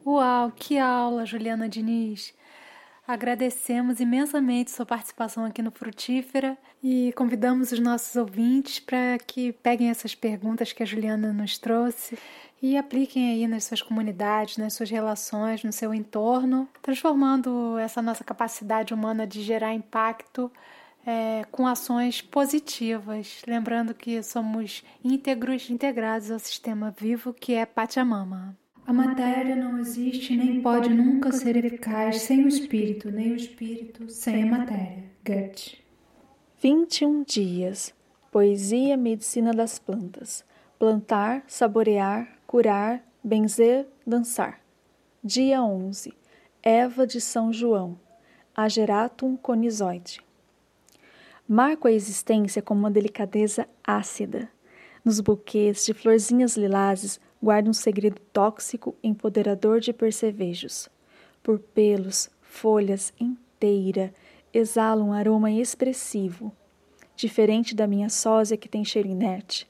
Uau, 0.06 0.52
que 0.56 0.78
aula, 0.78 1.26
Juliana 1.26 1.68
Diniz! 1.68 2.32
Agradecemos 3.08 4.00
imensamente 4.00 4.70
sua 4.70 4.86
participação 4.86 5.44
aqui 5.46 5.64
no 5.64 5.72
Frutífera 5.72 6.56
e 6.84 7.12
convidamos 7.14 7.72
os 7.72 7.80
nossos 7.80 8.16
ouvintes 8.16 8.80
para 8.80 9.18
que 9.18 9.52
peguem 9.52 9.90
essas 9.90 10.14
perguntas 10.14 10.72
que 10.72 10.84
a 10.84 10.86
Juliana 10.86 11.34
nos 11.34 11.58
trouxe 11.58 12.20
e 12.62 12.78
apliquem 12.78 13.32
aí 13.32 13.48
nas 13.48 13.64
suas 13.64 13.82
comunidades, 13.82 14.58
nas 14.58 14.76
suas 14.76 14.92
relações, 14.92 15.64
no 15.64 15.72
seu 15.72 15.92
entorno, 15.92 16.70
transformando 16.84 17.76
essa 17.80 18.00
nossa 18.00 18.24
capacidade 18.24 18.94
humana 18.94 19.26
de 19.26 19.42
gerar 19.42 19.74
impacto 19.74 20.52
é, 21.04 21.46
com 21.52 21.66
ações 21.66 22.22
positivas, 22.22 23.42
lembrando 23.48 23.96
que 23.96 24.22
somos 24.22 24.84
íntegros, 25.04 25.68
integrados 25.72 26.30
ao 26.30 26.38
sistema 26.38 26.94
vivo 26.96 27.34
que 27.34 27.56
é 27.56 27.66
Pachamama. 27.66 28.56
A 28.88 28.94
matéria 28.94 29.56
não 29.56 29.80
existe 29.80 30.38
nem 30.38 30.62
pode 30.62 30.90
nunca 30.90 31.32
ser 31.32 31.58
eficaz 31.58 32.22
sem 32.22 32.46
o 32.46 32.48
espírito, 32.48 33.10
nem 33.10 33.32
o 33.32 33.36
espírito 33.36 34.08
sem 34.08 34.44
a 34.44 34.46
matéria. 34.46 35.04
Goethe. 35.26 35.84
21 36.62 37.24
dias. 37.24 37.96
Poesia 38.32 38.96
Medicina 38.96 39.54
das 39.54 39.80
Plantas. 39.80 40.46
Plantar, 40.78 41.44
saborear, 41.48 42.38
curar, 42.46 43.04
benzer, 43.24 43.88
dançar. 44.06 44.62
Dia 45.24 45.64
11. 45.64 46.14
Eva 46.62 47.08
de 47.08 47.20
São 47.20 47.52
João. 47.52 47.98
Ageratum 48.56 49.36
conizoide. 49.36 50.22
Marco 51.48 51.88
a 51.88 51.92
existência 51.92 52.62
com 52.62 52.76
uma 52.76 52.92
delicadeza 52.92 53.68
ácida. 53.84 54.48
Nos 55.04 55.20
buquês 55.20 55.84
de 55.86 55.94
florzinhas 55.94 56.56
lilazes 56.56 57.20
guarda 57.42 57.70
um 57.70 57.74
segredo 57.74 58.20
tóxico 58.32 58.96
empoderador 59.04 59.80
de 59.80 59.94
percevejos. 59.94 60.90
Por 61.44 61.60
pelos, 61.60 62.30
folhas 62.42 63.14
inteira, 63.20 64.14
exala 64.54 65.04
um 65.04 65.14
aroma 65.14 65.52
expressivo, 65.52 66.52
diferente 67.16 67.76
da 67.76 67.86
minha 67.86 68.10
sósia 68.10 68.58
que 68.58 68.70
tem 68.70 68.84
cheiro 68.84 69.10
inerte. 69.10 69.68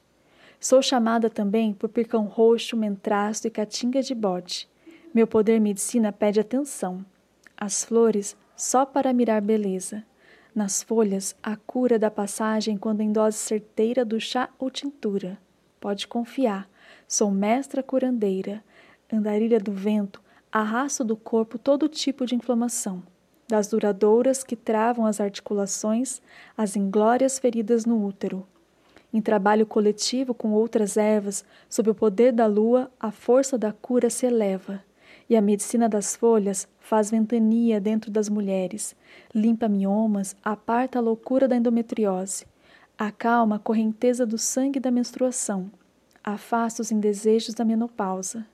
Sou 0.58 0.80
chamada 0.80 1.28
também 1.28 1.72
por 1.72 1.88
picão 1.88 2.24
roxo, 2.24 2.76
mentrasto 2.76 3.46
e 3.46 3.50
catinga 3.50 4.02
de 4.02 4.14
bode. 4.14 4.68
Meu 5.12 5.26
poder 5.26 5.60
medicina 5.60 6.12
pede 6.12 6.40
atenção. 6.40 7.04
As 7.56 7.84
flores 7.84 8.36
só 8.56 8.84
para 8.86 9.12
mirar 9.12 9.40
beleza. 9.40 10.04
Nas 10.54 10.82
folhas, 10.82 11.36
a 11.42 11.56
cura 11.56 11.98
da 11.98 12.10
passagem 12.10 12.78
quando 12.78 13.02
em 13.02 13.12
dose 13.12 13.36
certeira 13.36 14.04
do 14.04 14.18
chá 14.18 14.48
ou 14.58 14.70
tintura. 14.70 15.38
Pode 15.78 16.08
confiar, 16.08 16.68
sou 17.06 17.30
mestra 17.30 17.82
curandeira. 17.82 18.62
Andarilha 19.12 19.60
do 19.60 19.72
vento, 19.72 20.20
arrasto 20.50 21.04
do 21.04 21.16
corpo 21.16 21.58
todo 21.58 21.88
tipo 21.88 22.26
de 22.26 22.34
inflamação, 22.34 23.02
das 23.48 23.68
duradouras 23.68 24.42
que 24.42 24.56
travam 24.56 25.06
as 25.06 25.20
articulações, 25.20 26.20
às 26.56 26.74
inglórias 26.74 27.38
feridas 27.38 27.84
no 27.84 28.04
útero. 28.04 28.44
Em 29.12 29.20
trabalho 29.20 29.64
coletivo 29.64 30.34
com 30.34 30.52
outras 30.52 30.96
ervas, 30.96 31.44
sob 31.68 31.90
o 31.90 31.94
poder 31.94 32.32
da 32.32 32.46
lua, 32.46 32.90
a 32.98 33.12
força 33.12 33.56
da 33.56 33.72
cura 33.72 34.10
se 34.10 34.26
eleva 34.26 34.82
e 35.28 35.36
a 35.36 35.42
medicina 35.42 35.88
das 35.88 36.14
folhas 36.14 36.68
faz 36.78 37.10
ventania 37.10 37.80
dentro 37.80 38.10
das 38.10 38.28
mulheres, 38.28 38.94
limpa 39.34 39.68
miomas, 39.68 40.36
aparta 40.42 40.98
a 40.98 41.02
loucura 41.02 41.48
da 41.48 41.56
endometriose, 41.56 42.46
acalma 42.96 43.56
a 43.56 43.58
correnteza 43.58 44.24
do 44.24 44.38
sangue 44.38 44.78
da 44.78 44.90
menstruação, 44.90 45.70
afasta 46.26 46.82
os 46.82 46.90
indesejos 46.90 47.54
da 47.54 47.64
menopausa. 47.64 48.46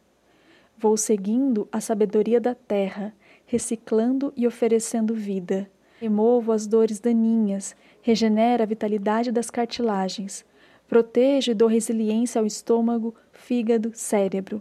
Vou 0.78 0.96
seguindo 0.96 1.66
a 1.72 1.80
sabedoria 1.80 2.40
da 2.40 2.54
terra, 2.54 3.14
reciclando 3.46 4.32
e 4.36 4.46
oferecendo 4.46 5.14
vida. 5.14 5.68
Removo 6.00 6.52
as 6.52 6.66
dores 6.66 7.00
daninhas, 7.00 7.74
regenera 8.02 8.64
a 8.64 8.66
vitalidade 8.66 9.32
das 9.32 9.50
cartilagens, 9.50 10.44
protejo 10.86 11.50
e 11.50 11.54
dou 11.54 11.68
resiliência 11.68 12.38
ao 12.38 12.46
estômago, 12.46 13.14
fígado, 13.32 13.90
cérebro 13.94 14.60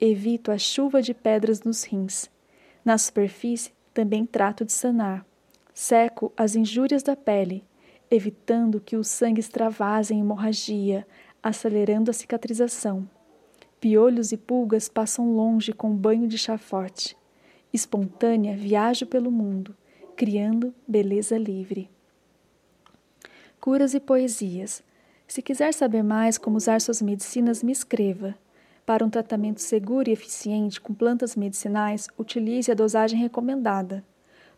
evito 0.00 0.50
a 0.50 0.56
chuva 0.56 1.02
de 1.02 1.12
pedras 1.12 1.62
nos 1.62 1.84
rins. 1.84 2.30
Na 2.84 2.96
superfície, 2.96 3.72
também 3.92 4.24
trato 4.24 4.64
de 4.64 4.72
sanar. 4.72 5.26
Seco 5.74 6.32
as 6.36 6.56
injúrias 6.56 7.02
da 7.02 7.14
pele, 7.14 7.62
evitando 8.10 8.80
que 8.80 8.96
o 8.96 9.04
sangue 9.04 9.40
extravase 9.40 10.14
em 10.14 10.20
hemorragia, 10.20 11.06
acelerando 11.42 12.10
a 12.10 12.14
cicatrização. 12.14 13.08
Piolhos 13.80 14.30
e 14.32 14.36
pulgas 14.36 14.88
passam 14.88 15.34
longe 15.34 15.72
com 15.72 15.90
banho 15.94 16.28
de 16.28 16.36
chá 16.36 16.58
forte. 16.58 17.16
Espontânea, 17.72 18.56
viajo 18.56 19.06
pelo 19.06 19.30
mundo, 19.30 19.74
criando 20.16 20.74
beleza 20.86 21.38
livre. 21.38 21.90
Curas 23.60 23.94
e 23.94 24.00
poesias. 24.00 24.82
Se 25.26 25.40
quiser 25.40 25.72
saber 25.72 26.02
mais 26.02 26.36
como 26.36 26.56
usar 26.56 26.80
suas 26.80 27.00
medicinas, 27.00 27.62
me 27.62 27.72
escreva. 27.72 28.34
Para 28.84 29.04
um 29.04 29.08
tratamento 29.08 29.60
seguro 29.60 30.10
e 30.10 30.12
eficiente 30.12 30.80
com 30.80 30.92
plantas 30.92 31.36
medicinais, 31.36 32.08
utilize 32.18 32.70
a 32.70 32.74
dosagem 32.74 33.18
recomendada. 33.20 34.04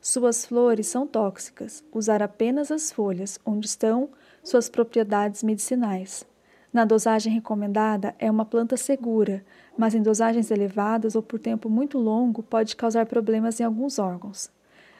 Suas 0.00 0.46
flores 0.46 0.86
são 0.88 1.06
tóxicas. 1.06 1.84
Usar 1.92 2.22
apenas 2.22 2.72
as 2.72 2.90
folhas, 2.90 3.38
onde 3.44 3.66
estão 3.66 4.08
suas 4.42 4.68
propriedades 4.68 5.42
medicinais. 5.42 6.26
Na 6.72 6.86
dosagem 6.86 7.32
recomendada 7.32 8.14
é 8.18 8.30
uma 8.30 8.46
planta 8.46 8.76
segura, 8.78 9.44
mas 9.76 9.94
em 9.94 10.02
dosagens 10.02 10.50
elevadas 10.50 11.14
ou 11.14 11.22
por 11.22 11.38
tempo 11.38 11.68
muito 11.68 11.98
longo 11.98 12.42
pode 12.42 12.74
causar 12.74 13.04
problemas 13.04 13.60
em 13.60 13.64
alguns 13.64 13.98
órgãos. 13.98 14.50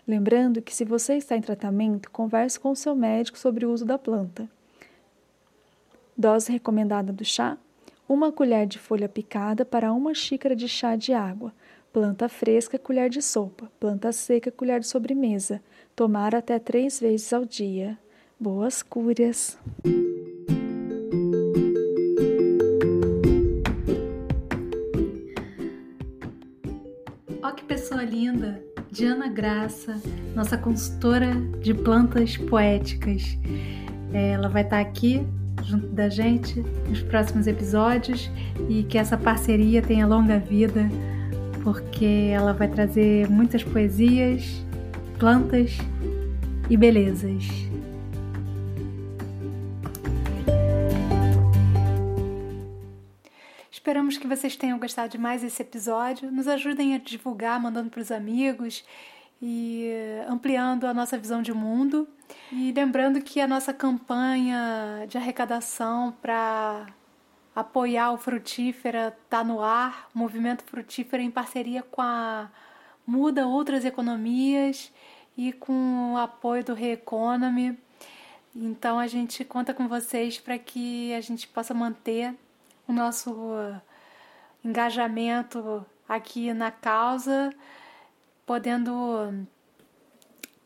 Lembrando 0.06 0.60
que, 0.60 0.74
se 0.74 0.84
você 0.84 1.14
está 1.14 1.36
em 1.36 1.40
tratamento, 1.40 2.10
converse 2.10 2.60
com 2.60 2.70
o 2.72 2.76
seu 2.76 2.94
médico 2.94 3.38
sobre 3.38 3.64
o 3.64 3.72
uso 3.72 3.86
da 3.86 3.96
planta. 3.96 4.48
Dose 6.16 6.52
recomendada 6.52 7.12
do 7.12 7.24
chá: 7.24 7.56
uma 8.06 8.30
colher 8.30 8.66
de 8.66 8.78
folha 8.78 9.08
picada 9.08 9.64
para 9.64 9.92
uma 9.92 10.12
xícara 10.12 10.54
de 10.54 10.68
chá 10.68 10.94
de 10.94 11.14
água, 11.14 11.54
planta 11.90 12.28
fresca, 12.28 12.78
colher 12.78 13.08
de 13.08 13.22
sopa, 13.22 13.70
planta 13.80 14.12
seca, 14.12 14.50
colher 14.50 14.80
de 14.80 14.86
sobremesa. 14.88 15.62
Tomar 15.96 16.34
até 16.34 16.58
três 16.58 17.00
vezes 17.00 17.32
ao 17.32 17.44
dia. 17.44 17.98
Boas 18.38 18.82
curas! 18.82 19.58
Pessoa 27.92 28.04
linda! 28.04 28.62
Diana 28.90 29.28
Graça, 29.28 30.00
nossa 30.34 30.56
consultora 30.56 31.34
de 31.60 31.74
plantas 31.74 32.38
poéticas. 32.38 33.38
Ela 34.12 34.48
vai 34.48 34.62
estar 34.62 34.80
aqui 34.80 35.26
junto 35.62 35.88
da 35.88 36.08
gente 36.08 36.64
nos 36.88 37.02
próximos 37.02 37.46
episódios 37.46 38.30
e 38.68 38.82
que 38.82 38.96
essa 38.96 39.16
parceria 39.18 39.82
tenha 39.82 40.06
longa 40.06 40.38
vida, 40.38 40.88
porque 41.62 42.30
ela 42.32 42.54
vai 42.54 42.68
trazer 42.68 43.28
muitas 43.28 43.62
poesias, 43.62 44.64
plantas 45.18 45.76
e 46.70 46.76
belezas. 46.76 47.44
Esperamos 53.82 54.16
que 54.16 54.28
vocês 54.28 54.54
tenham 54.54 54.78
gostado 54.78 55.08
de 55.08 55.18
mais 55.18 55.42
esse 55.42 55.60
episódio. 55.60 56.30
Nos 56.30 56.46
ajudem 56.46 56.94
a 56.94 56.98
divulgar, 56.98 57.60
mandando 57.60 57.90
para 57.90 58.00
os 58.00 58.12
amigos 58.12 58.84
e 59.42 59.90
ampliando 60.28 60.86
a 60.86 60.94
nossa 60.94 61.18
visão 61.18 61.42
de 61.42 61.52
mundo. 61.52 62.06
E 62.52 62.70
lembrando 62.70 63.20
que 63.20 63.40
a 63.40 63.48
nossa 63.48 63.74
campanha 63.74 65.04
de 65.08 65.18
arrecadação 65.18 66.14
para 66.22 66.86
apoiar 67.56 68.12
o 68.12 68.18
Frutífera 68.18 69.12
está 69.24 69.42
no 69.42 69.60
ar, 69.60 70.08
Movimento 70.14 70.62
Frutífera 70.62 71.20
em 71.20 71.28
parceria 71.28 71.82
com 71.82 72.02
a 72.02 72.48
Muda 73.04 73.48
Outras 73.48 73.84
Economias 73.84 74.92
e 75.36 75.52
com 75.52 76.12
o 76.12 76.16
apoio 76.18 76.62
do 76.62 76.72
Reeconomy. 76.72 77.76
Então 78.54 78.96
a 78.96 79.08
gente 79.08 79.44
conta 79.44 79.74
com 79.74 79.88
vocês 79.88 80.38
para 80.38 80.56
que 80.56 81.12
a 81.14 81.20
gente 81.20 81.48
possa 81.48 81.74
manter 81.74 82.32
o 82.92 82.94
nosso 82.94 83.34
engajamento 84.64 85.84
aqui 86.08 86.52
na 86.52 86.70
causa, 86.70 87.50
podendo 88.46 89.46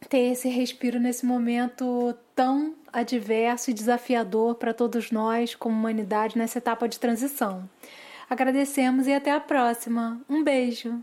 ter 0.08 0.32
esse 0.32 0.48
respiro 0.48 0.98
nesse 0.98 1.24
momento 1.24 2.14
tão 2.34 2.74
adverso 2.92 3.70
e 3.70 3.74
desafiador 3.74 4.56
para 4.56 4.74
todos 4.74 5.10
nós, 5.10 5.54
como 5.54 5.76
humanidade, 5.76 6.36
nessa 6.36 6.58
etapa 6.58 6.88
de 6.88 6.98
transição. 6.98 7.68
Agradecemos 8.28 9.06
e 9.06 9.12
até 9.12 9.30
a 9.30 9.40
próxima. 9.40 10.20
Um 10.28 10.42
beijo! 10.42 11.00